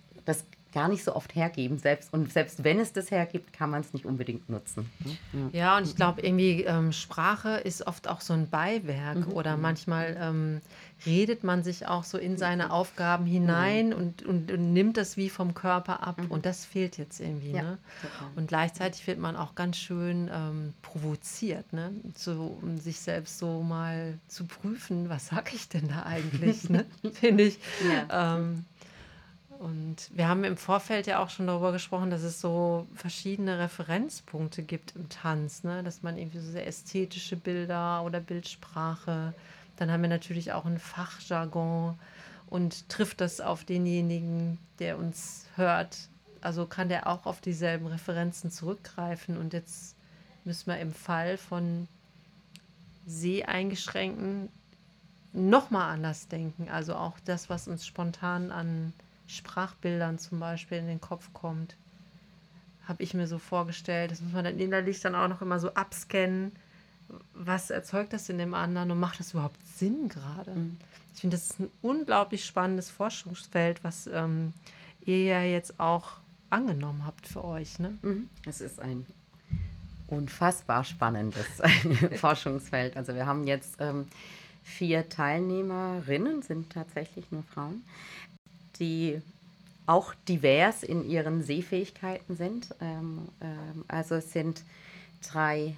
gar 0.79 0.89
nicht 0.89 1.03
so 1.03 1.17
oft 1.17 1.35
hergeben. 1.35 1.79
Selbst, 1.79 2.13
und 2.13 2.33
selbst 2.33 2.63
wenn 2.63 2.79
es 2.79 2.93
das 2.93 3.11
hergibt, 3.11 3.53
kann 3.53 3.71
man 3.71 3.81
es 3.81 3.93
nicht 3.93 4.07
unbedingt 4.07 4.49
nutzen. 4.49 4.89
Mhm. 5.33 5.51
Ja, 5.53 5.77
und 5.77 5.85
ich 5.89 5.97
glaube, 5.97 6.21
irgendwie 6.21 6.63
ähm, 6.63 6.93
Sprache 6.93 7.57
ist 7.57 7.85
oft 7.87 8.07
auch 8.07 8.21
so 8.21 8.33
ein 8.33 8.49
Beiwerk 8.49 9.27
mhm. 9.27 9.33
oder 9.33 9.57
manchmal 9.57 10.17
ähm, 10.21 10.61
redet 11.05 11.43
man 11.43 11.65
sich 11.65 11.87
auch 11.87 12.05
so 12.05 12.17
in 12.17 12.37
seine 12.37 12.67
mhm. 12.67 12.71
Aufgaben 12.71 13.27
hinein 13.27 13.89
mhm. 13.89 13.95
und, 13.95 14.23
und, 14.23 14.53
und, 14.53 14.73
nimmt 14.73 14.97
das 14.97 15.17
wie 15.17 15.31
vom 15.31 15.53
Körper 15.53 16.07
ab. 16.07 16.23
Mhm. 16.23 16.31
Und 16.31 16.47
das 16.47 16.65
fehlt 16.65 16.97
jetzt 16.97 17.19
irgendwie. 17.21 17.51
Ja, 17.51 17.63
ne? 17.63 17.79
Und 18.37 18.47
gleichzeitig 18.47 19.05
wird 19.09 19.19
man 19.19 19.35
auch 19.35 19.57
ganz 19.57 19.79
schön 19.79 20.31
ähm, 20.33 20.75
provoziert, 20.83 21.73
ne? 21.73 21.91
so, 22.15 22.57
um 22.63 22.79
sich 22.79 23.01
selbst 23.01 23.39
so 23.41 23.65
mal 23.65 24.17
zu 24.29 24.45
prüfen, 24.45 25.09
was 25.09 25.27
sage 25.27 25.51
ich 25.55 25.69
denn 25.69 25.89
da 25.89 26.05
eigentlich? 26.05 26.71
ne? 26.71 26.87
Finde 27.15 27.43
ich. 27.43 27.59
Ja. 28.11 28.39
Und 29.59 30.11
wir 30.13 30.29
haben 30.29 30.45
im 30.45 30.57
Vorfeld 30.57 31.09
ja 31.09 31.21
auch 31.21 31.31
schon 31.31 31.49
darüber 31.49 31.73
gesprochen, 31.73 32.11
dass 32.11 32.23
es 32.23 32.41
so 32.41 32.87
verschiedene 32.95 33.59
Referenzpunkte 33.59 34.63
gibt 34.63 34.95
im 34.95 35.09
Tanz, 35.09 35.65
ne? 35.65 35.83
dass 35.83 36.03
man 36.03 36.17
irgendwie 36.17 36.39
so 36.39 36.51
sehr 36.51 36.67
ästhetische 36.67 37.35
Bilder 37.35 38.05
oder 38.05 38.21
Bildsprache, 38.21 39.35
dann 39.77 39.91
haben 39.91 40.03
wir 40.03 40.09
natürlich 40.09 40.53
auch 40.53 40.65
ein 40.65 40.79
Fachjargon 40.79 41.99
und 42.51 42.89
trifft 42.89 43.21
das 43.21 43.41
auf 43.41 43.65
denjenigen, 43.65 44.59
der 44.79 44.97
uns 44.97 45.47
hört. 45.57 46.09
Also 46.41 46.67
kann 46.67 46.89
der 46.89 47.09
auch 47.09 47.27
auf 47.27 47.41
dieselben 47.41 47.87
Referenzen 47.87 48.51
zurückgreifen. 48.51 49.37
Und 49.37 49.53
jetzt 49.53 49.97
müssen 50.45 50.67
wir 50.67 50.79
im 50.79 50.93
Fall 50.93 51.37
von 51.37 51.89
Seheingeschränkten 53.07 54.49
nochmal 55.33 55.95
anders 55.95 56.29
denken. 56.29 56.69
Also 56.69 56.95
auch 56.95 57.19
das, 57.25 57.51
was 57.51 57.69
uns 57.69 57.87
spontan 57.87 58.51
an 58.51 58.93
Sprachbildern 59.29 60.19
zum 60.19 60.41
Beispiel 60.41 60.79
in 60.79 60.87
den 60.87 61.01
Kopf 61.01 61.33
kommt. 61.33 61.77
Habe 62.87 63.03
ich 63.03 63.15
mir 63.15 63.29
so 63.29 63.39
vorgestellt. 63.39 64.11
Das 64.11 64.21
muss 64.21 64.33
man 64.33 64.45
dann 64.45 64.59
innerlich 64.59 65.01
dann 65.01 65.15
auch 65.15 65.29
noch 65.29 65.43
immer 65.43 65.61
so 65.61 65.73
abscannen. 65.75 66.53
Was 67.35 67.71
erzeugt 67.71 68.13
das 68.13 68.29
in 68.29 68.39
dem 68.39 68.55
anderen 68.55 68.91
und 68.91 68.99
macht 68.99 69.21
das 69.21 69.33
überhaupt 69.33 69.61
Sinn 69.77 70.09
gerade? 70.09 70.51
Mhm. 70.53 70.77
Ich 71.15 71.21
finde, 71.21 71.37
das 71.37 71.51
ist 71.51 71.61
ein 71.61 71.71
unglaublich 71.83 72.45
spannendes 72.45 72.91
Forschungsfeld, 72.91 73.85
was 73.85 74.07
ähm, 74.07 74.53
ihr 75.05 75.23
ja 75.23 75.43
jetzt 75.43 75.79
auch 75.79 76.13
angenommen 76.51 77.05
habt 77.07 77.27
für 77.27 77.45
euch. 77.45 77.79
Ne? 77.79 77.99
Mhm. 78.03 78.29
Es 78.47 78.61
ist 78.61 78.81
ein 78.81 79.07
unfassbar 80.07 80.85
spannendes 80.85 81.47
Forschungsfeld. 82.21 82.97
Also 82.97 83.15
wir 83.15 83.27
haben 83.27 83.47
jetzt 83.47 83.77
ähm, 83.81 84.07
vier 84.63 85.09
Teilnehmerinnen, 85.09 86.43
sind 86.43 86.71
tatsächlich 86.71 87.31
nur 87.31 87.43
Frauen, 87.43 87.83
die 88.79 89.21
auch 89.87 90.15
divers 90.29 90.83
in 90.83 91.09
ihren 91.09 91.43
Sehfähigkeiten 91.43 92.37
sind. 92.37 92.75
Ähm, 92.81 93.29
ähm, 93.41 93.85
also 93.89 94.17
es 94.17 94.33
sind 94.33 94.63
drei 95.33 95.75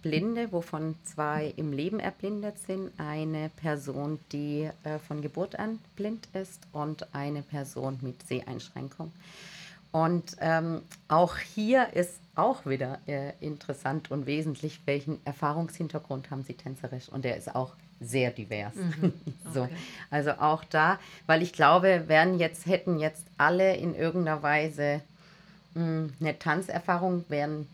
Blinde, 0.00 0.52
wovon 0.52 0.96
zwei 1.04 1.52
im 1.56 1.72
Leben 1.72 2.00
erblindet 2.00 2.58
sind, 2.58 2.90
eine 2.98 3.50
Person, 3.50 4.18
die 4.32 4.68
äh, 4.84 4.98
von 4.98 5.22
Geburt 5.22 5.58
an 5.58 5.78
blind 5.96 6.28
ist 6.32 6.60
und 6.72 7.14
eine 7.14 7.42
Person 7.42 7.98
mit 8.02 8.26
Seheinschränkung. 8.26 9.12
Und 9.92 10.36
ähm, 10.40 10.82
auch 11.08 11.36
hier 11.36 11.92
ist 11.92 12.18
auch 12.34 12.64
wieder 12.64 12.98
äh, 13.06 13.32
interessant 13.40 14.10
und 14.10 14.26
wesentlich, 14.26 14.80
welchen 14.86 15.24
Erfahrungshintergrund 15.26 16.30
haben 16.30 16.42
sie 16.42 16.54
tänzerisch. 16.54 17.10
Und 17.10 17.24
der 17.24 17.36
ist 17.36 17.54
auch 17.54 17.74
sehr 18.02 18.30
divers. 18.30 18.74
Mhm. 18.74 19.12
so. 19.54 19.62
Okay. 19.62 19.76
Also 20.10 20.32
auch 20.32 20.64
da, 20.64 20.98
weil 21.26 21.42
ich 21.42 21.52
glaube, 21.52 22.04
wären 22.06 22.38
jetzt, 22.38 22.66
hätten 22.66 22.98
jetzt 22.98 23.24
alle 23.38 23.76
in 23.76 23.94
irgendeiner 23.94 24.42
Weise 24.42 25.00
mh, 25.74 25.82
hm, 25.82 26.12
eine 26.20 26.38
Tanzerfahrung, 26.38 27.24
wären, 27.28 27.66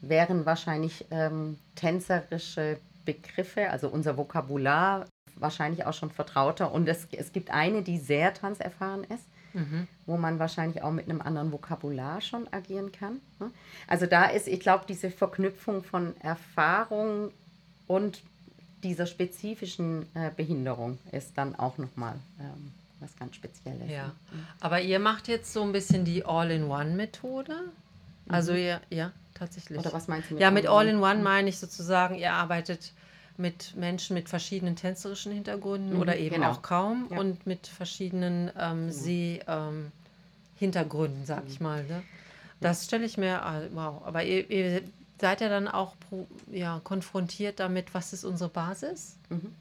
wären 0.00 0.46
wahrscheinlich 0.46 1.06
ähm, 1.10 1.58
tänzerische 1.74 2.78
Begriffe, 3.04 3.70
also 3.70 3.88
unser 3.88 4.16
Vokabular 4.16 5.06
wahrscheinlich 5.36 5.84
auch 5.86 5.94
schon 5.94 6.10
vertrauter. 6.10 6.72
Und 6.72 6.88
es, 6.88 7.06
es 7.12 7.32
gibt 7.32 7.50
eine, 7.50 7.82
die 7.82 7.98
sehr 7.98 8.34
tanzerfahren 8.34 9.04
ist, 9.04 9.24
mhm. 9.52 9.86
wo 10.06 10.16
man 10.16 10.38
wahrscheinlich 10.38 10.82
auch 10.82 10.92
mit 10.92 11.08
einem 11.08 11.20
anderen 11.20 11.52
Vokabular 11.52 12.20
schon 12.20 12.52
agieren 12.52 12.92
kann. 12.92 13.20
Ne? 13.38 13.50
Also 13.86 14.06
da 14.06 14.26
ist, 14.26 14.48
ich 14.48 14.60
glaube, 14.60 14.84
diese 14.88 15.10
Verknüpfung 15.10 15.82
von 15.82 16.14
Erfahrung 16.20 17.32
und 17.86 18.22
dieser 18.88 19.06
spezifischen 19.06 20.02
äh, 20.14 20.30
Behinderung 20.36 20.98
ist 21.12 21.36
dann 21.36 21.54
auch 21.54 21.78
nochmal 21.78 22.16
ähm, 22.40 22.72
was 23.00 23.16
ganz 23.16 23.34
Spezielles. 23.34 23.90
Ja, 23.90 24.06
mhm. 24.06 24.46
aber 24.60 24.80
ihr 24.80 24.98
macht 24.98 25.28
jetzt 25.28 25.52
so 25.52 25.62
ein 25.62 25.72
bisschen 25.72 26.04
die 26.04 26.24
All-in-One-Methode. 26.24 27.54
Also 28.28 28.52
mhm. 28.52 28.58
ihr, 28.58 28.80
ja, 28.90 29.12
tatsächlich. 29.34 29.78
Oder 29.78 29.92
was 29.92 30.08
meinst 30.08 30.30
du 30.30 30.34
mit 30.34 30.42
Ja, 30.42 30.50
mit 30.50 30.66
All-in-One 30.66 31.22
meine 31.22 31.48
ich 31.48 31.58
sozusagen, 31.58 32.16
ihr 32.16 32.32
arbeitet 32.32 32.92
mit 33.38 33.76
Menschen 33.76 34.14
mit 34.14 34.30
verschiedenen 34.30 34.76
tänzerischen 34.76 35.32
Hintergründen 35.32 35.94
mhm, 35.94 36.00
oder 36.00 36.16
eben 36.16 36.36
genau. 36.36 36.52
auch 36.52 36.62
kaum 36.62 37.08
ja. 37.10 37.18
und 37.18 37.46
mit 37.46 37.66
verschiedenen 37.66 38.50
ähm, 38.58 38.88
genau. 38.88 38.92
Seh-Hintergründen, 38.92 41.20
ähm, 41.20 41.26
sag 41.26 41.42
ich 41.46 41.60
mhm. 41.60 41.66
mal. 41.66 41.84
Ne? 41.84 42.02
Das 42.60 42.86
stelle 42.86 43.04
ich 43.04 43.18
mir, 43.18 43.42
ah, 43.42 43.60
wow, 43.72 44.00
aber 44.06 44.24
ihr, 44.24 44.50
ihr 44.50 44.80
seid 45.20 45.40
ja 45.40 45.48
dann 45.48 45.68
auch 45.68 45.94
ja, 46.50 46.80
konfrontiert 46.84 47.60
damit, 47.60 47.94
was 47.94 48.12
ist 48.12 48.24
unsere 48.24 48.50
Basis? 48.50 49.18
Mhm. 49.28 49.54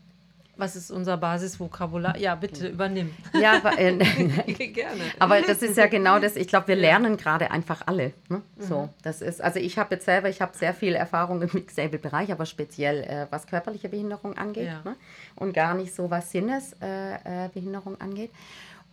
Was 0.58 0.78
ist 0.78 0.89
unser 0.89 1.18
Basisvokabular? 1.18 2.18
Ja, 2.18 2.36
bitte 2.36 2.68
übernimm. 2.70 3.13
Ja, 3.34 3.58
aber, 3.58 3.78
äh, 3.78 3.98
gerne. 4.68 5.02
Aber 5.20 5.41
das 5.41 5.62
ist 5.62 5.76
ja 5.76 5.88
genau 5.88 6.20
das. 6.20 6.38
Ich 6.38 6.48
glaube, 6.48 6.70
wir 6.70 6.78
lernen 6.78 7.18
gerade 7.18 7.52
einfach 7.52 7.82
alle. 7.88 8.13
Ne? 8.30 8.41
So, 8.58 8.84
mhm. 8.84 8.89
das 9.04 9.22
ist. 9.22 9.41
Also 9.41 9.60
ich 9.60 9.78
habe 9.78 9.96
jetzt 9.96 10.06
selber, 10.06 10.30
ich 10.30 10.41
habe 10.41 10.56
sehr 10.58 10.74
viel 10.74 10.94
Erfahrung 10.94 11.41
im 11.41 11.50
Mixed 11.52 12.02
Bereich, 12.02 12.32
aber 12.32 12.46
speziell 12.46 13.04
äh, 13.04 13.28
was 13.32 13.48
körperliche 13.48 13.89
Behinderung 13.89 14.38
angeht 14.38 14.68
ja. 14.68 14.82
ne? 14.86 14.96
und 15.36 15.54
gar 15.54 15.74
nicht 15.74 15.94
so 15.94 16.10
was 16.10 16.32
Sinnesbehinderung 16.32 17.94
äh, 17.96 17.98
äh 17.98 18.04
angeht. 18.04 18.32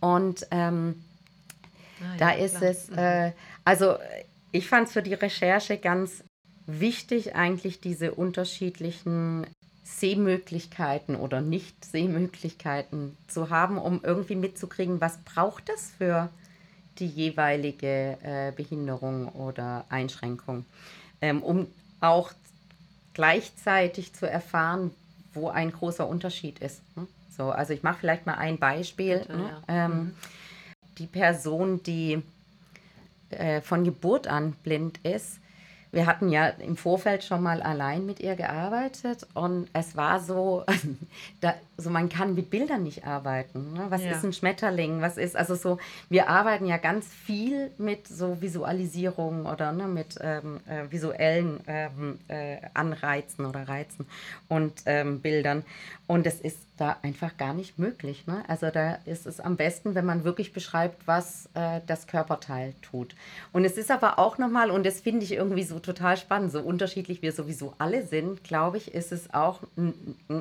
Und 0.01 0.45
ähm, 0.51 1.01
ah, 2.01 2.17
da 2.17 2.31
ja, 2.33 2.43
ist 2.43 2.57
klar. 2.57 2.71
es. 2.71 2.89
Mhm. 2.89 2.97
Äh, 2.97 3.31
also 3.63 3.95
ich 4.51 4.67
fand 4.67 4.87
es 4.87 4.93
für 4.93 5.01
die 5.01 5.13
Recherche 5.13 5.77
ganz 5.77 6.25
wichtig, 6.65 7.35
eigentlich 7.35 7.79
diese 7.79 8.13
unterschiedlichen 8.13 9.45
Sehmöglichkeiten 9.83 11.15
oder 11.15 11.41
Nicht-Sehmöglichkeiten 11.41 13.17
zu 13.27 13.49
haben, 13.49 13.77
um 13.77 14.01
irgendwie 14.03 14.35
mitzukriegen, 14.35 15.01
was 15.01 15.17
braucht 15.19 15.69
es 15.69 15.91
für 15.97 16.29
die 16.99 17.07
jeweilige 17.07 18.17
äh, 18.23 18.51
Behinderung 18.55 19.27
oder 19.29 19.85
Einschränkung, 19.89 20.65
ähm, 21.21 21.41
um 21.41 21.67
auch 21.99 22.31
gleichzeitig 23.13 24.13
zu 24.13 24.29
erfahren, 24.29 24.91
wo 25.33 25.49
ein 25.49 25.71
großer 25.71 26.07
Unterschied 26.07 26.59
ist. 26.59 26.81
Ne? 26.95 27.07
So, 27.35 27.49
also 27.49 27.73
ich 27.73 27.83
mache 27.83 27.99
vielleicht 27.99 28.25
mal 28.25 28.35
ein 28.35 28.57
Beispiel. 28.57 29.19
Bitte, 29.19 29.37
ne? 29.37 29.49
ja. 29.67 29.85
ähm, 29.85 29.91
mhm. 29.91 30.13
Die 30.99 31.07
Person, 31.07 31.81
die 31.83 32.21
äh, 33.31 33.61
von 33.61 33.83
Geburt 33.83 34.27
an 34.27 34.53
blind 34.63 34.99
ist, 35.03 35.39
wir 35.93 36.07
hatten 36.07 36.29
ja 36.29 36.47
im 36.47 36.75
Vorfeld 36.75 37.23
schon 37.23 37.43
mal 37.43 37.61
allein 37.61 38.05
mit 38.05 38.19
ihr 38.19 38.35
gearbeitet 38.35 39.27
und 39.35 39.69
es 39.73 39.95
war 39.95 40.19
so, 40.19 40.65
da, 41.41 41.53
so 41.77 41.91
man 41.91 42.09
kann 42.09 42.33
mit 42.33 42.49
Bildern 42.49 42.81
nicht 42.81 43.05
arbeiten. 43.05 43.73
Ne? 43.73 43.85
Was 43.89 44.03
ja. 44.03 44.11
ist 44.11 44.25
ein 44.25 44.33
Schmetterling? 44.33 45.01
Was 45.01 45.17
ist, 45.17 45.37
also 45.37 45.53
so, 45.53 45.77
wir 46.09 46.29
arbeiten 46.29 46.65
ja 46.65 46.77
ganz 46.77 47.05
viel 47.07 47.69
mit 47.77 48.07
so 48.07 48.41
Visualisierung 48.41 49.45
oder 49.45 49.71
ne, 49.71 49.87
mit 49.87 50.17
ähm, 50.19 50.61
äh, 50.67 50.91
visuellen 50.91 51.59
ähm, 51.67 52.17
äh, 52.27 52.57
Anreizen 52.73 53.45
oder 53.45 53.67
Reizen 53.67 54.07
und 54.49 54.73
ähm, 54.87 55.21
Bildern. 55.21 55.63
Und 56.13 56.27
es 56.27 56.39
ist 56.41 56.59
da 56.77 56.97
einfach 57.01 57.37
gar 57.37 57.55
nicht 57.55 57.79
möglich. 57.79 58.27
Ne? 58.27 58.43
Also 58.47 58.69
da 58.69 58.99
ist 59.05 59.25
es 59.25 59.39
am 59.39 59.57
besten, 59.57 59.95
wenn 59.95 60.05
man 60.05 60.23
wirklich 60.23 60.53
beschreibt, 60.53 61.07
was 61.07 61.49
äh, 61.55 61.81
das 61.87 62.05
Körperteil 62.05 62.75
tut. 62.83 63.15
Und 63.51 63.65
es 63.65 63.77
ist 63.77 63.89
aber 63.89 64.19
auch 64.19 64.37
nochmal, 64.37 64.69
und 64.69 64.85
das 64.85 65.01
finde 65.01 65.23
ich 65.23 65.31
irgendwie 65.31 65.63
so 65.63 65.79
total 65.79 66.15
spannend, 66.17 66.51
so 66.51 66.59
unterschiedlich 66.59 67.23
wir 67.23 67.31
sowieso 67.31 67.73
alle 67.79 68.05
sind, 68.05 68.43
glaube 68.43 68.77
ich, 68.77 68.93
ist 68.93 69.11
es 69.11 69.33
auch 69.33 69.61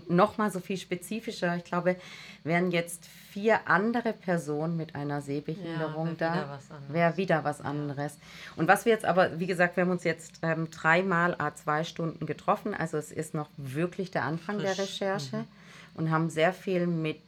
nochmal 0.09 0.51
so 0.51 0.61
viel 0.61 0.77
spezifischer. 0.77 1.57
Ich 1.57 1.65
glaube, 1.65 1.97
wären 2.45 2.71
jetzt 2.71 3.07
vier 3.31 3.67
andere 3.67 4.13
Personen 4.13 4.77
mit 4.77 4.95
einer 4.95 5.23
Sehbehinderung 5.23 6.17
ja, 6.21 6.59
da, 6.59 6.59
wäre 6.89 7.17
wieder 7.17 7.45
was 7.45 7.63
anderes. 7.63 8.19
Und 8.57 8.69
was 8.69 8.85
wir 8.85 8.93
jetzt 8.93 9.07
aber, 9.07 9.41
wie 9.41 9.47
gesagt, 9.47 9.79
wir 9.79 9.85
haben 9.85 9.91
uns 9.91 10.05
jetzt 10.05 10.41
ähm, 10.43 10.71
dreimal 10.71 11.35
a 11.39 11.55
zwei 11.55 11.83
Stunden 11.85 12.27
getroffen, 12.27 12.75
also 12.75 12.99
es 12.99 13.11
ist 13.11 13.33
noch 13.33 13.49
wirklich 13.57 14.11
der 14.11 14.25
Anfang 14.25 14.57
Frisch. 14.57 14.77
der 14.77 14.85
Recherche. 14.85 15.37
Mhm 15.39 15.62
und 15.95 16.11
haben 16.11 16.31
sehr 16.31 16.53
viel 16.53 16.87
mit 16.87 17.21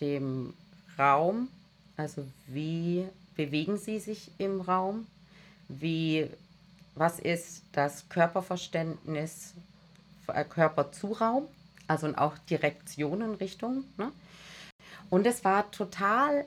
dem 0.00 0.54
Raum, 0.98 1.48
also 1.96 2.26
wie 2.46 3.06
bewegen 3.36 3.76
sie 3.76 3.98
sich 3.98 4.30
im 4.38 4.60
Raum, 4.60 5.06
wie, 5.68 6.28
was 6.94 7.18
ist 7.18 7.62
das 7.72 8.08
Körperverständnis, 8.08 9.54
äh, 10.26 10.44
Körper 10.44 10.92
zu 10.92 11.12
Raum, 11.12 11.46
also 11.86 12.06
auch 12.16 12.36
Direktionenrichtung. 12.50 13.84
Ne? 13.96 14.12
Und 15.08 15.26
es 15.26 15.44
war 15.44 15.70
total 15.70 16.44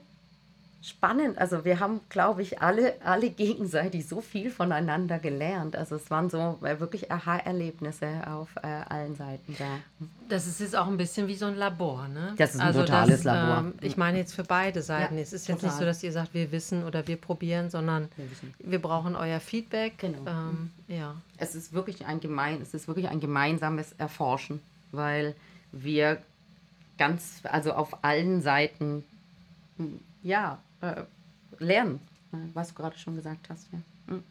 spannend. 0.84 1.38
Also 1.38 1.63
wir 1.63 1.80
haben, 1.80 2.02
glaube 2.10 2.41
ich, 2.41 2.62
alle, 2.62 2.96
alle 3.04 3.30
gegenseitig 3.30 4.08
so 4.08 4.19
viel 4.19 4.52
voneinander 4.52 5.17
gelernt. 5.17 5.78
Also 5.78 5.96
es 5.96 6.12
waren 6.12 6.30
so 6.30 6.60
äh, 6.62 6.80
wirklich 6.80 7.10
Aha-Erlebnisse 7.10 8.28
auf 8.28 8.50
äh, 8.58 8.67
allen 8.67 9.15
Seiten 9.15 9.56
da. 9.58 9.80
Das 10.28 10.46
ist 10.46 10.60
jetzt 10.60 10.76
auch 10.76 10.88
ein 10.88 10.98
bisschen 10.98 11.28
wie 11.28 11.36
so 11.36 11.46
ein 11.46 11.56
Labor, 11.56 12.10
ne? 12.10 12.34
Das 12.38 12.56
ist 12.56 12.60
ein 12.60 12.67
also 12.67 12.82
totales 12.82 13.24
das, 13.24 13.24
Labor. 13.24 13.60
Ähm, 13.60 13.74
ich 13.80 13.96
meine 13.96 14.17
jetzt 14.17 14.36
für 14.36 14.43
beide 14.43 14.82
Seiten. 14.82 15.15
Ja, 15.15 15.22
es 15.22 15.32
ist 15.32 15.48
total. 15.48 15.56
jetzt 15.56 15.63
nicht 15.63 15.80
so, 15.80 15.86
dass 15.86 16.04
ihr 16.04 16.12
sagt, 16.12 16.34
wir 16.34 16.52
wissen 16.52 16.84
oder 16.84 17.08
wir 17.08 17.15
probieren, 17.15 17.69
sondern 17.69 18.10
wir, 18.17 18.72
wir 18.72 18.82
brauchen 18.82 19.15
euer 19.15 19.39
Feedback. 19.39 19.98
Genau. 20.00 20.19
Ähm, 20.28 20.72
ja. 20.89 21.15
Es 21.38 21.56
ist 21.56 21.72
wirklich 21.72 22.06
ein 22.06 22.19
gemein, 22.19 22.62
es 22.62 22.74
ist 22.74 22.89
wirklich 22.89 23.08
ein 23.08 23.22
gemeinsames 23.22 23.93
Erforschen, 23.93 24.62
weil 24.91 25.34
wir 25.72 26.22
ganz, 26.98 27.41
also 27.43 27.72
auf 27.72 28.04
allen 28.04 28.41
Seiten 28.41 29.06
ja, 30.24 30.60
äh, 30.84 31.04
lernen, 31.60 32.00
ne, 32.32 32.50
was 32.54 32.69
du 32.69 32.76
gerade 32.76 32.98
schon 32.98 33.15
gesagt 33.15 33.50
hast. 33.50 33.67
Ja. 33.72 33.80
Mhm. 34.13 34.24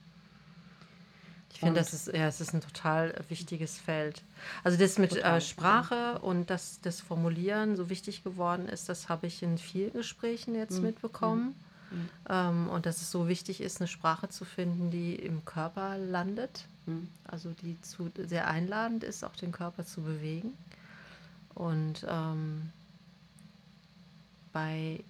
Ich 1.52 1.60
finde, 1.60 1.80
das 1.80 1.92
ist, 1.92 2.08
ja, 2.08 2.26
es 2.26 2.40
ist 2.40 2.54
ein 2.54 2.60
total 2.60 3.14
wichtiges 3.28 3.78
Feld. 3.78 4.22
Also 4.64 4.78
das 4.78 4.98
mit 4.98 5.16
äh, 5.16 5.40
Sprache 5.40 6.18
und 6.20 6.50
dass 6.50 6.80
das 6.80 7.00
Formulieren 7.00 7.76
so 7.76 7.88
wichtig 7.88 8.24
geworden 8.24 8.68
ist, 8.68 8.88
das 8.88 9.08
habe 9.08 9.26
ich 9.26 9.42
in 9.42 9.58
vielen 9.58 9.92
Gesprächen 9.92 10.54
jetzt 10.54 10.78
mhm. 10.78 10.86
mitbekommen. 10.86 11.54
Mhm. 11.90 12.08
Ähm, 12.28 12.68
und 12.68 12.86
dass 12.86 13.02
es 13.02 13.10
so 13.10 13.28
wichtig 13.28 13.60
ist, 13.60 13.80
eine 13.80 13.88
Sprache 13.88 14.28
zu 14.28 14.44
finden, 14.44 14.90
die 14.90 15.14
im 15.14 15.44
Körper 15.44 15.98
landet. 15.98 16.66
Mhm. 16.86 17.08
Also 17.24 17.50
die 17.62 17.80
zu, 17.82 18.10
sehr 18.16 18.48
einladend 18.48 19.04
ist, 19.04 19.24
auch 19.24 19.36
den 19.36 19.52
Körper 19.52 19.84
zu 19.84 20.00
bewegen. 20.02 20.56
Und 21.54 22.06
ähm, 22.08 22.70
bei 24.52 25.04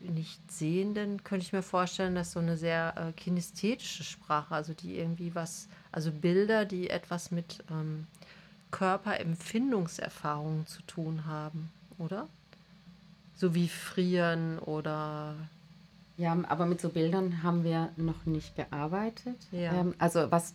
Nichtsehenden 0.00 1.24
könnte 1.24 1.44
ich 1.44 1.52
mir 1.52 1.62
vorstellen, 1.62 2.14
dass 2.14 2.32
so 2.32 2.40
eine 2.40 2.56
sehr 2.56 2.94
äh, 2.96 3.12
kinästhetische 3.12 4.04
Sprache, 4.04 4.54
also 4.54 4.74
die 4.74 4.98
irgendwie 4.98 5.34
was, 5.34 5.68
also 5.90 6.12
Bilder, 6.12 6.64
die 6.64 6.90
etwas 6.90 7.30
mit 7.30 7.64
ähm, 7.70 8.06
Körperempfindungserfahrungen 8.70 10.66
zu 10.66 10.82
tun 10.82 11.24
haben, 11.26 11.70
oder? 11.98 12.28
So 13.34 13.54
wie 13.54 13.68
Frieren 13.68 14.58
oder. 14.58 15.34
Ja, 16.18 16.36
aber 16.48 16.66
mit 16.66 16.80
so 16.80 16.88
Bildern 16.88 17.42
haben 17.42 17.64
wir 17.64 17.90
noch 17.96 18.24
nicht 18.24 18.56
gearbeitet. 18.56 19.36
Ja. 19.50 19.72
Ähm, 19.74 19.94
also 19.98 20.30
was 20.30 20.54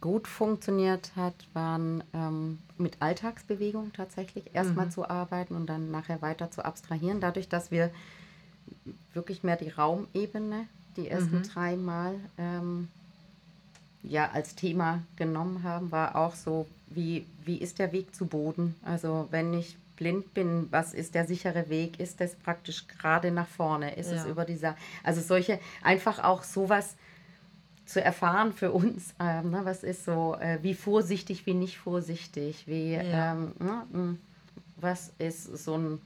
gut 0.00 0.26
funktioniert 0.26 1.12
hat, 1.14 1.34
waren 1.52 2.02
ähm, 2.12 2.58
mit 2.76 3.00
Alltagsbewegung 3.00 3.92
tatsächlich 3.92 4.52
erstmal 4.52 4.86
mhm. 4.86 4.90
zu 4.90 5.08
arbeiten 5.08 5.54
und 5.54 5.66
dann 5.66 5.90
nachher 5.90 6.22
weiter 6.22 6.50
zu 6.50 6.64
abstrahieren. 6.64 7.20
Dadurch, 7.20 7.48
dass 7.48 7.70
wir 7.70 7.90
wirklich 9.14 9.42
mehr 9.42 9.56
die 9.56 9.70
Raumebene, 9.70 10.66
die 10.96 11.08
ersten 11.08 11.38
mhm. 11.38 11.42
drei 11.42 11.76
Mal 11.76 12.14
ähm, 12.38 12.88
ja, 14.02 14.30
als 14.30 14.54
Thema 14.54 15.02
genommen 15.16 15.62
haben, 15.62 15.90
war 15.90 16.16
auch 16.16 16.34
so, 16.34 16.66
wie, 16.88 17.26
wie 17.44 17.56
ist 17.56 17.78
der 17.78 17.92
Weg 17.92 18.14
zu 18.14 18.26
Boden? 18.26 18.74
Also 18.84 19.28
wenn 19.30 19.54
ich 19.54 19.76
blind 19.96 20.34
bin, 20.34 20.68
was 20.70 20.92
ist 20.92 21.14
der 21.14 21.26
sichere 21.26 21.68
Weg? 21.68 22.00
Ist 22.00 22.20
das 22.20 22.34
praktisch 22.34 22.86
gerade 22.88 23.30
nach 23.30 23.46
vorne? 23.46 23.94
Ist 23.94 24.10
ja. 24.10 24.16
es 24.16 24.26
über 24.26 24.44
dieser, 24.44 24.76
also 25.02 25.20
solche, 25.20 25.58
einfach 25.82 26.22
auch 26.22 26.42
sowas 26.42 26.96
zu 27.86 28.02
erfahren 28.02 28.52
für 28.52 28.72
uns, 28.72 29.14
ähm, 29.20 29.50
ne, 29.50 29.60
was 29.64 29.82
ist 29.82 30.04
so, 30.04 30.36
äh, 30.40 30.58
wie 30.62 30.74
vorsichtig, 30.74 31.44
wie 31.46 31.54
nicht 31.54 31.78
vorsichtig, 31.78 32.66
wie, 32.66 32.94
ja. 32.94 33.32
ähm, 33.32 33.52
ne, 33.58 34.18
was 34.76 35.12
ist 35.18 35.44
so 35.58 35.76
ein 35.76 36.00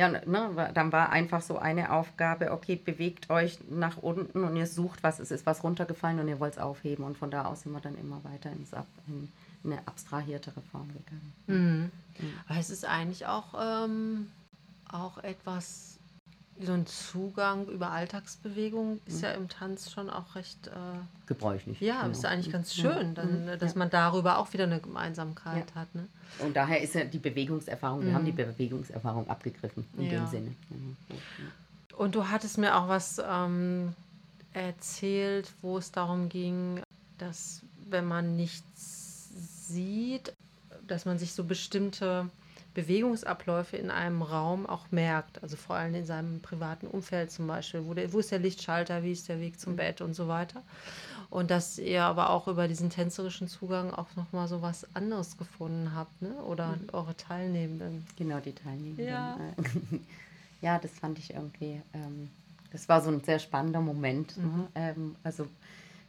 ja, 0.00 0.08
ne, 0.08 0.70
dann 0.72 0.92
war 0.92 1.10
einfach 1.10 1.42
so 1.42 1.58
eine 1.58 1.92
Aufgabe, 1.92 2.52
okay, 2.52 2.74
bewegt 2.74 3.28
euch 3.28 3.58
nach 3.68 3.98
unten 3.98 4.44
und 4.44 4.56
ihr 4.56 4.66
sucht, 4.66 5.02
was 5.02 5.20
es 5.20 5.30
ist, 5.30 5.44
was 5.44 5.62
runtergefallen 5.62 6.18
und 6.18 6.28
ihr 6.28 6.40
wollt 6.40 6.54
es 6.54 6.58
aufheben. 6.58 7.04
Und 7.04 7.18
von 7.18 7.30
da 7.30 7.44
aus 7.44 7.62
sind 7.62 7.72
wir 7.72 7.82
dann 7.82 7.98
immer 7.98 8.24
weiter 8.24 8.50
ins 8.50 8.72
Ab, 8.72 8.86
in, 9.06 9.30
eine 9.62 9.86
abstrahiertere 9.86 10.62
Form 10.72 10.88
gegangen. 10.88 11.32
Mhm. 11.46 11.90
Aber 12.48 12.58
es 12.58 12.70
ist 12.70 12.86
eigentlich 12.86 13.26
auch, 13.26 13.52
ähm, 13.60 14.28
auch 14.90 15.18
etwas, 15.18 15.98
so 16.62 16.72
ein 16.72 16.86
Zugang 16.86 17.66
über 17.68 17.90
Alltagsbewegung 17.90 19.00
ist 19.06 19.22
ja 19.22 19.30
im 19.32 19.48
Tanz 19.48 19.90
schon 19.90 20.10
auch 20.10 20.34
recht, 20.34 20.66
äh, 20.68 20.70
Gebräuchlich. 21.26 21.80
ja, 21.80 22.00
genau. 22.02 22.12
ist 22.12 22.24
eigentlich 22.24 22.52
ganz 22.52 22.76
Ja. 22.76 22.92
schön, 22.94 23.14
dann, 23.14 23.42
Mhm. 23.44 23.48
äh, 23.48 23.56
dass 23.58 23.72
Ja. 23.72 23.78
man 23.78 23.90
darüber 23.90 24.38
auch 24.38 24.52
wieder 24.52 24.64
eine 24.64 24.80
Gemeinsamkeit 24.80 25.74
hat. 25.74 25.94
Ne? 25.94 26.06
Und 26.40 26.54
daher 26.56 26.80
ist 26.82 26.94
ja 26.94 27.04
die 27.04 27.18
Bewegungserfahrung, 27.18 28.04
wir 28.04 28.12
haben 28.14 28.24
die 28.24 28.32
Bewegungserfahrung 28.32 29.28
abgegriffen 29.28 29.86
in 29.96 30.04
Mhm. 30.06 30.10
Ja. 30.10 30.18
dem 30.20 30.26
Sinne. 30.28 30.54
Mhm. 30.70 30.96
Und 31.96 32.14
du 32.14 32.28
hattest 32.28 32.58
mir 32.58 32.76
auch 32.76 32.88
was 32.88 33.20
ähm, 33.24 33.94
erzählt, 34.52 35.52
wo 35.62 35.78
es 35.78 35.92
darum 35.92 36.28
ging, 36.28 36.82
dass 37.18 37.62
wenn 37.88 38.04
man 38.06 38.36
nichts 38.36 39.28
sieht, 39.68 40.32
dass 40.86 41.04
man 41.04 41.18
sich 41.18 41.32
so 41.32 41.44
bestimmte 41.44 42.28
Bewegungsabläufe 42.74 43.76
in 43.76 43.90
einem 43.90 44.22
Raum 44.22 44.66
auch 44.66 44.86
merkt. 44.90 45.42
Also 45.42 45.56
vor 45.56 45.76
allem 45.76 45.94
in 45.94 46.06
seinem 46.06 46.40
privaten 46.40 46.86
Umfeld 46.86 47.30
zum 47.30 47.46
Beispiel. 47.46 47.84
Wo, 47.84 47.94
der, 47.94 48.12
wo 48.12 48.18
ist 48.18 48.30
der 48.30 48.38
Lichtschalter, 48.38 49.02
wie 49.02 49.12
ist 49.12 49.28
der 49.28 49.40
Weg 49.40 49.58
zum 49.58 49.76
Bett 49.76 50.00
und 50.00 50.14
so 50.14 50.28
weiter. 50.28 50.62
Und 51.30 51.50
dass 51.50 51.78
ihr 51.78 52.02
aber 52.02 52.30
auch 52.30 52.48
über 52.48 52.66
diesen 52.66 52.90
tänzerischen 52.90 53.46
Zugang 53.48 53.92
auch 53.92 54.16
nochmal 54.16 54.48
so 54.48 54.62
was 54.62 54.84
anderes 54.96 55.38
gefunden 55.38 55.92
habt, 55.94 56.20
ne? 56.20 56.34
Oder 56.44 56.76
eure 56.92 57.16
Teilnehmenden. 57.16 58.04
Genau, 58.16 58.40
die 58.40 58.52
Teilnehmer. 58.52 59.00
Ja. 59.00 59.38
ja, 60.60 60.78
das 60.78 60.90
fand 60.90 61.20
ich 61.20 61.32
irgendwie, 61.32 61.80
ähm, 61.94 62.30
das 62.72 62.88
war 62.88 63.00
so 63.00 63.10
ein 63.10 63.20
sehr 63.22 63.38
spannender 63.38 63.80
Moment. 63.80 64.36
Mhm. 64.36 64.44
Ne? 64.44 64.68
Ähm, 64.74 65.16
also, 65.22 65.46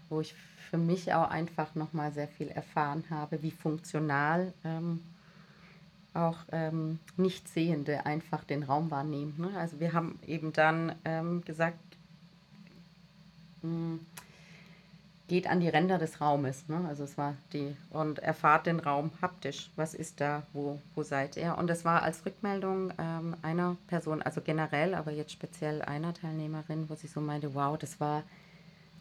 wo 0.09 0.21
ich 0.21 0.33
für 0.71 0.77
mich 0.77 1.13
auch 1.13 1.29
einfach 1.29 1.75
nochmal 1.75 2.11
sehr 2.13 2.27
viel 2.27 2.47
erfahren 2.47 3.03
habe, 3.11 3.43
wie 3.43 3.51
funktional 3.51 4.53
ähm, 4.63 5.01
auch 6.13 6.37
ähm, 6.51 6.99
Nichtsehende 7.17 8.05
einfach 8.05 8.43
den 8.43 8.63
Raum 8.63 8.91
wahrnehmen. 8.91 9.33
Ne? 9.37 9.49
Also 9.57 9.79
wir 9.79 9.93
haben 9.93 10.19
eben 10.27 10.51
dann 10.53 10.93
ähm, 11.05 11.43
gesagt, 11.45 11.79
mh, 13.61 13.99
geht 15.31 15.47
an 15.47 15.61
die 15.61 15.69
Ränder 15.69 15.97
des 15.97 16.19
Raumes. 16.19 16.67
Ne? 16.67 16.83
Also 16.89 17.05
es 17.05 17.17
war 17.17 17.35
die 17.53 17.73
und 17.91 18.19
erfahrt 18.19 18.65
den 18.65 18.81
Raum 18.81 19.11
haptisch. 19.21 19.71
Was 19.77 19.93
ist 19.93 20.19
da? 20.19 20.43
Wo, 20.51 20.81
wo 20.93 21.03
seid 21.03 21.37
ihr? 21.37 21.57
Und 21.57 21.67
das 21.67 21.85
war 21.85 22.03
als 22.03 22.25
Rückmeldung 22.25 22.91
ähm, 22.97 23.35
einer 23.41 23.77
Person, 23.87 24.21
also 24.21 24.41
generell, 24.41 24.93
aber 24.93 25.11
jetzt 25.11 25.31
speziell 25.31 25.81
einer 25.83 26.13
Teilnehmerin, 26.13 26.89
wo 26.89 26.95
sie 26.95 27.07
so 27.07 27.21
meinte, 27.21 27.55
wow, 27.55 27.77
das 27.77 28.01
war 28.01 28.23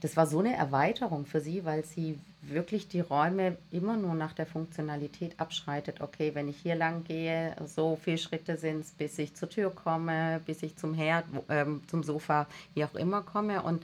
das 0.01 0.17
war 0.17 0.27
so 0.27 0.39
eine 0.39 0.57
Erweiterung 0.57 1.27
für 1.27 1.41
sie, 1.41 1.65
weil 1.65 1.85
sie 1.85 2.19
wirklich 2.43 2.89
die 2.89 3.01
Räume 3.01 3.59
immer 3.71 3.97
nur 3.97 4.15
nach 4.15 4.33
der 4.33 4.47
Funktionalität 4.47 5.39
abschreitet. 5.39 6.01
Okay, 6.01 6.35
wenn 6.35 6.49
ich 6.49 6.57
hier 6.57 6.75
lang 6.75 7.05
gehe, 7.05 7.55
so 7.67 7.99
viele 8.03 8.19
Schritte 8.19 8.57
sind 8.57 8.81
es, 8.81 8.93
bis 8.93 9.19
ich 9.19 9.35
zur 9.35 9.51
Tür 9.51 9.71
komme, 9.71 10.41
bis 10.47 10.63
ich 10.63 10.77
zum 10.77 10.95
Herd, 10.95 11.27
ähm, 11.51 11.83
zum 11.89 12.03
Sofa, 12.03 12.47
wie 12.75 12.85
auch 12.85 12.95
immer 12.95 13.23
komme. 13.23 13.63
Und 13.63 13.83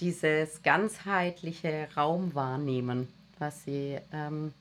dieses 0.00 0.62
ganzheitliche 0.62 1.88
Raumwahrnehmen, 1.96 3.08
was 3.38 3.64
sie 3.64 3.98
ähm, 4.12 4.52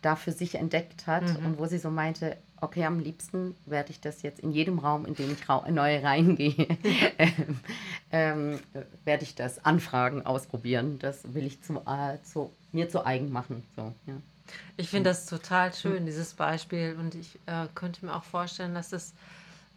da 0.00 0.16
für 0.16 0.32
sich 0.32 0.56
entdeckt 0.56 1.06
hat 1.06 1.24
und 1.38 1.58
wo 1.58 1.66
sie 1.66 1.78
so 1.78 1.90
meinte, 1.90 2.36
okay, 2.64 2.84
am 2.84 2.98
liebsten 2.98 3.54
werde 3.66 3.90
ich 3.90 4.00
das 4.00 4.22
jetzt 4.22 4.40
in 4.40 4.50
jedem 4.50 4.78
Raum, 4.78 5.06
in 5.06 5.14
den 5.14 5.32
ich 5.32 5.48
rau 5.48 5.64
neu 5.70 6.00
reingehe, 6.00 6.54
ähm, 7.18 7.58
ähm, 8.10 8.60
werde 9.04 9.22
ich 9.22 9.34
das 9.34 9.64
anfragen, 9.64 10.26
ausprobieren. 10.26 10.98
Das 10.98 11.34
will 11.34 11.46
ich 11.46 11.62
zu, 11.62 11.74
äh, 11.86 12.18
zu, 12.24 12.50
mir 12.72 12.88
zu 12.88 13.06
eigen 13.06 13.30
machen. 13.30 13.62
So, 13.76 13.92
ja. 14.06 14.14
Ich 14.76 14.88
finde 14.88 15.10
das 15.10 15.26
total 15.26 15.72
schön, 15.72 16.06
dieses 16.06 16.34
Beispiel. 16.34 16.96
Und 16.98 17.14
ich 17.14 17.38
äh, 17.46 17.66
könnte 17.74 18.04
mir 18.04 18.14
auch 18.14 18.24
vorstellen, 18.24 18.74
dass 18.74 18.90
das, 18.90 19.14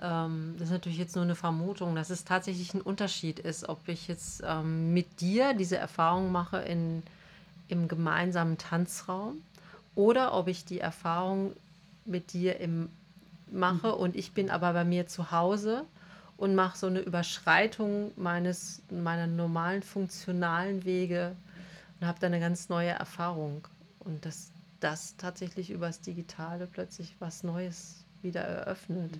ähm, 0.02 0.56
das 0.58 0.68
ist 0.68 0.74
natürlich 0.74 0.98
jetzt 0.98 1.16
nur 1.16 1.26
eine 1.26 1.36
Vermutung, 1.36 1.96
dass 1.96 2.10
es 2.10 2.26
tatsächlich 2.26 2.74
ein 2.74 2.82
Unterschied 2.82 3.40
ist, 3.40 3.70
ob 3.70 3.88
ich 3.88 4.08
jetzt 4.08 4.44
ähm, 4.46 4.94
mit 4.94 5.22
dir 5.22 5.54
diese 5.54 5.78
Erfahrung 5.78 6.32
mache 6.32 6.58
in, 6.58 7.04
im 7.68 7.88
gemeinsamen 7.88 8.58
Tanzraum 8.58 9.42
oder 9.96 10.34
ob 10.34 10.48
ich 10.48 10.66
die 10.66 10.80
Erfahrung 10.80 11.54
mit 12.08 12.34
dir 12.34 12.60
im, 12.60 12.90
mache 13.52 13.96
und 13.96 14.16
ich 14.16 14.34
bin 14.34 14.50
aber 14.50 14.74
bei 14.74 14.84
mir 14.84 15.08
zu 15.08 15.32
Hause 15.32 15.86
und 16.38 16.56
mache 16.56 16.78
so 16.78 16.88
eine 16.88 17.00
Überschreitung 17.00 18.12
meines, 18.16 18.82
meiner 18.90 19.28
normalen 19.28 19.84
funktionalen 19.84 20.86
Wege 20.86 21.36
und 22.00 22.08
habe 22.08 22.20
da 22.20 22.28
eine 22.28 22.40
ganz 22.40 22.70
neue 22.70 22.90
Erfahrung. 22.90 23.68
Und 24.00 24.26
dass 24.26 24.52
das 24.80 25.18
tatsächlich 25.18 25.72
übers 25.72 26.02
Digitale 26.02 26.68
plötzlich 26.68 27.16
was 27.20 27.44
Neues 27.44 28.06
wieder 28.22 28.42
eröffnet. 28.42 29.20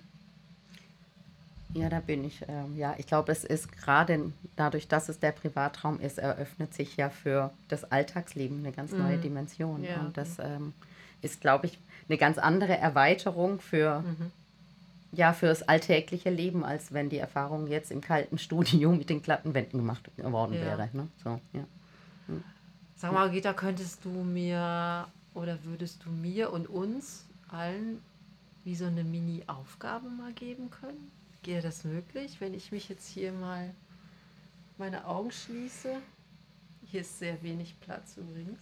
Ja, 1.74 1.88
da 1.88 2.00
bin 2.00 2.24
ich. 2.24 2.42
Ähm, 2.48 2.76
ja, 2.76 2.94
ich 2.96 3.06
glaube, 3.06 3.30
es 3.30 3.44
ist 3.44 3.70
gerade 3.72 4.32
dadurch, 4.56 4.88
dass 4.88 5.08
es 5.08 5.18
der 5.18 5.32
Privatraum 5.32 6.00
ist, 6.00 6.18
eröffnet 6.18 6.72
sich 6.72 6.96
ja 6.96 7.10
für 7.10 7.52
das 7.68 7.90
Alltagsleben 7.90 8.58
eine 8.60 8.72
ganz 8.72 8.92
neue 8.92 9.18
Dimension. 9.18 9.84
Ja. 9.84 10.00
Und 10.00 10.16
das 10.16 10.38
ähm, 10.38 10.72
ist, 11.22 11.40
glaube 11.40 11.66
ich, 11.66 11.78
eine 12.08 12.18
ganz 12.18 12.38
andere 12.38 12.76
Erweiterung 12.76 13.60
für, 13.60 14.02
ja, 15.12 15.32
für 15.32 15.46
das 15.46 15.62
alltägliche 15.62 16.30
Leben, 16.30 16.64
als 16.64 16.92
wenn 16.92 17.08
die 17.10 17.18
Erfahrung 17.18 17.66
jetzt 17.66 17.90
im 17.90 18.00
kalten 18.00 18.38
Studio 18.46 18.92
mit 18.92 19.10
den 19.10 19.22
glatten 19.22 19.54
Wänden 19.54 19.78
gemacht 19.78 20.10
worden 20.16 20.54
Ja. 20.54 20.60
wäre. 20.60 20.88
Ne? 20.92 21.08
So, 21.22 21.40
ja. 21.52 21.64
Sag 22.96 23.12
mal, 23.12 23.30
Gita, 23.30 23.52
könntest 23.52 24.04
du 24.04 24.10
mir 24.10 25.06
oder 25.34 25.58
würdest 25.64 26.04
du 26.04 26.10
mir 26.10 26.52
und 26.52 26.68
uns 26.68 27.24
allen 27.48 28.02
wie 28.64 28.74
so 28.74 28.86
eine 28.86 29.04
Mini-Aufgabe 29.04 30.08
mal 30.08 30.32
geben 30.32 30.70
können? 30.70 31.10
Wäre 31.44 31.62
das 31.62 31.84
möglich, 31.84 32.40
wenn 32.40 32.54
ich 32.54 32.72
mich 32.72 32.88
jetzt 32.88 33.08
hier 33.08 33.32
mal 33.32 33.70
meine 34.78 35.06
Augen 35.06 35.30
schließe? 35.30 35.96
Hier 36.90 37.00
ist 37.02 37.18
sehr 37.18 37.40
wenig 37.42 37.76
Platz 37.80 38.16
übrigens. 38.16 38.58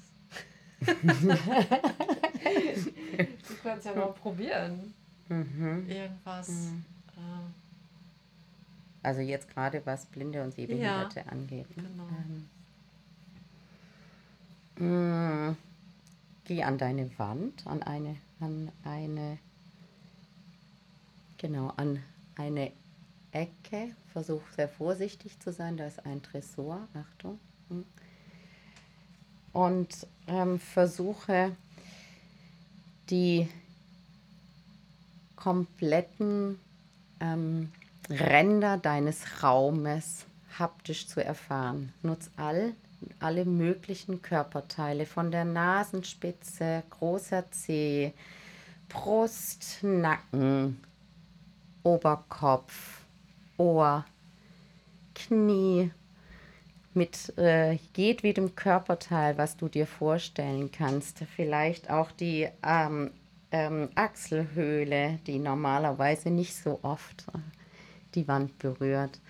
du 2.54 3.54
kannst 3.62 3.86
ja 3.86 3.94
mal 3.94 4.12
probieren. 4.12 4.94
Irgendwas. 5.28 6.48
Äh, 6.48 7.22
Also 9.02 9.20
jetzt 9.20 9.48
gerade 9.50 9.82
was 9.84 10.06
Blinde 10.06 10.42
und 10.42 10.54
Sehbehinderte 10.54 11.26
angeht. 11.28 11.66
Ne? 11.76 11.84
genau. 14.76 14.88
Mm, 15.50 15.56
Geh 16.44 16.62
an 16.62 16.78
deine 16.78 17.10
Wand, 17.18 17.66
an 17.66 17.82
eine, 17.82 18.16
an 18.40 18.70
eine, 18.84 19.38
genau, 21.38 21.72
an 21.76 22.02
eine 22.36 22.70
Ecke. 23.32 23.90
Versuch 24.12 24.42
sehr 24.54 24.68
vorsichtig 24.68 25.38
zu 25.40 25.52
sein, 25.52 25.76
da 25.76 25.86
ist 25.86 26.04
ein 26.06 26.22
Tresor, 26.22 26.86
Achtung. 26.94 27.38
Mm. 27.68 27.82
Und 29.52 30.06
ähm, 30.28 30.60
versuche 30.60 31.56
die 33.10 33.48
kompletten 35.36 36.58
ähm, 37.20 37.70
Ränder 38.08 38.78
deines 38.78 39.42
Raumes 39.42 40.24
haptisch 40.58 41.06
zu 41.08 41.24
erfahren. 41.24 41.92
Nutz 42.02 42.30
all, 42.36 42.72
alle 43.20 43.44
möglichen 43.44 44.22
Körperteile, 44.22 45.06
von 45.06 45.30
der 45.30 45.44
Nasenspitze, 45.44 46.82
großer 46.90 47.50
Zeh, 47.50 48.12
Brust, 48.88 49.78
Nacken, 49.82 50.80
Oberkopf, 51.82 53.02
Ohr, 53.56 54.04
Knie, 55.14 55.90
mit 56.96 57.36
äh, 57.38 57.78
jedwedem 57.94 58.56
Körperteil, 58.56 59.38
was 59.38 59.56
du 59.56 59.68
dir 59.68 59.86
vorstellen 59.86 60.72
kannst. 60.72 61.18
Vielleicht 61.36 61.90
auch 61.90 62.10
die 62.10 62.48
ähm, 62.64 63.10
ähm, 63.52 63.90
Achselhöhle, 63.94 65.18
die 65.26 65.38
normalerweise 65.38 66.30
nicht 66.30 66.54
so 66.56 66.80
oft 66.82 67.24
die 68.14 68.26
Wand 68.26 68.58
berührt. 68.58 69.20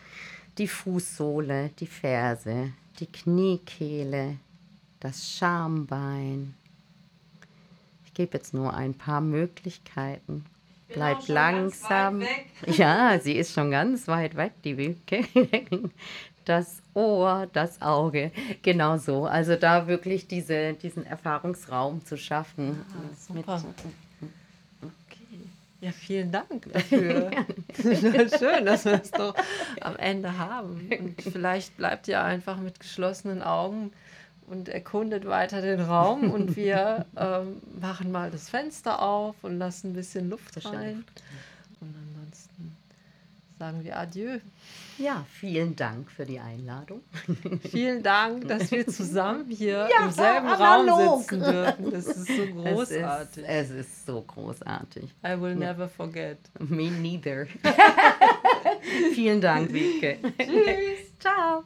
Die 0.59 0.69
Fußsohle, 0.69 1.71
die 1.79 1.87
Ferse, 1.87 2.73
die 2.99 3.07
Kniekehle, 3.07 4.37
das 5.01 5.31
Schambein. 5.31 6.55
Ich 8.07 8.15
gebe 8.15 8.39
jetzt 8.39 8.55
nur 8.55 8.73
ein 8.73 8.95
paar 8.95 9.21
Möglichkeiten. 9.21 10.47
Bleib 10.89 11.27
langsam. 11.29 12.23
Ja, 12.67 13.19
sie 13.21 13.35
ist 13.35 13.53
schon 13.53 13.71
ganz 13.71 14.09
weit 14.09 14.37
weg, 14.37 14.53
die 14.65 14.79
Wiebke. 14.79 15.25
Das 16.47 16.81
Ohr, 16.95 17.49
das 17.53 17.83
Auge, 17.83 18.31
genau 18.63 18.99
so. 18.99 19.27
Also 19.27 19.57
da 19.57 19.89
wirklich 19.89 20.29
diese, 20.29 20.75
diesen 20.75 21.05
Erfahrungsraum 21.05 22.05
zu 22.05 22.17
schaffen. 22.17 22.81
Ah, 22.93 23.15
super. 23.19 23.65
Okay. 24.81 25.41
Ja, 25.81 25.91
vielen 25.91 26.31
Dank 26.31 26.73
dafür. 26.73 27.33
Schön, 27.83 28.65
dass 28.65 28.85
wir 28.85 29.03
es 29.03 29.11
doch 29.11 29.35
am 29.81 29.97
Ende 29.97 30.39
haben. 30.39 30.89
Und 30.99 31.21
vielleicht 31.21 31.77
bleibt 31.77 32.07
ihr 32.07 32.23
einfach 32.23 32.59
mit 32.59 32.79
geschlossenen 32.79 33.43
Augen 33.43 33.91
und 34.47 34.69
erkundet 34.69 35.27
weiter 35.27 35.61
den 35.61 35.81
Raum 35.81 36.31
und 36.31 36.55
wir 36.55 37.07
ähm, 37.17 37.61
machen 37.81 38.13
mal 38.13 38.31
das 38.31 38.49
Fenster 38.49 39.03
auf 39.03 39.35
und 39.43 39.59
lassen 39.59 39.91
ein 39.91 39.95
bisschen 39.95 40.31
Luft 40.31 40.65
rein. 40.65 40.99
Luft. 40.99 41.23
Sagen 43.59 43.85
wir 43.85 43.97
Adieu. 43.99 44.39
Ja, 44.99 45.25
vielen 45.31 45.77
Dank 45.77 46.11
für 46.11 46.25
die 46.25 46.39
Einladung. 46.41 47.03
Vielen 47.71 48.03
Dank, 48.03 48.49
dass 48.49 48.71
wir 48.71 48.87
zusammen 48.87 49.51
hier 49.51 49.89
Ja, 49.91 50.07
im 50.07 50.11
selben 50.11 50.47
analog. 50.47 50.99
Raum 50.99 51.21
sitzen 51.21 51.41
dürfen. 51.41 51.91
Das 51.91 52.07
ist 52.07 52.27
so 52.27 52.47
großartig. 52.47 53.45
Es 53.47 53.71
ist, 53.71 53.77
es 53.77 53.87
ist 53.87 54.07
so 54.07 54.23
großartig. 54.23 55.15
I 55.25 55.41
will 55.41 55.55
never 55.55 55.89
forget. 55.89 56.39
Me 56.59 56.91
neither. 56.91 57.47
vielen 59.13 59.41
Dank, 59.41 59.73
Wiebke. 59.73 60.19
Tschüss. 60.39 61.19
Ciao. 61.19 61.65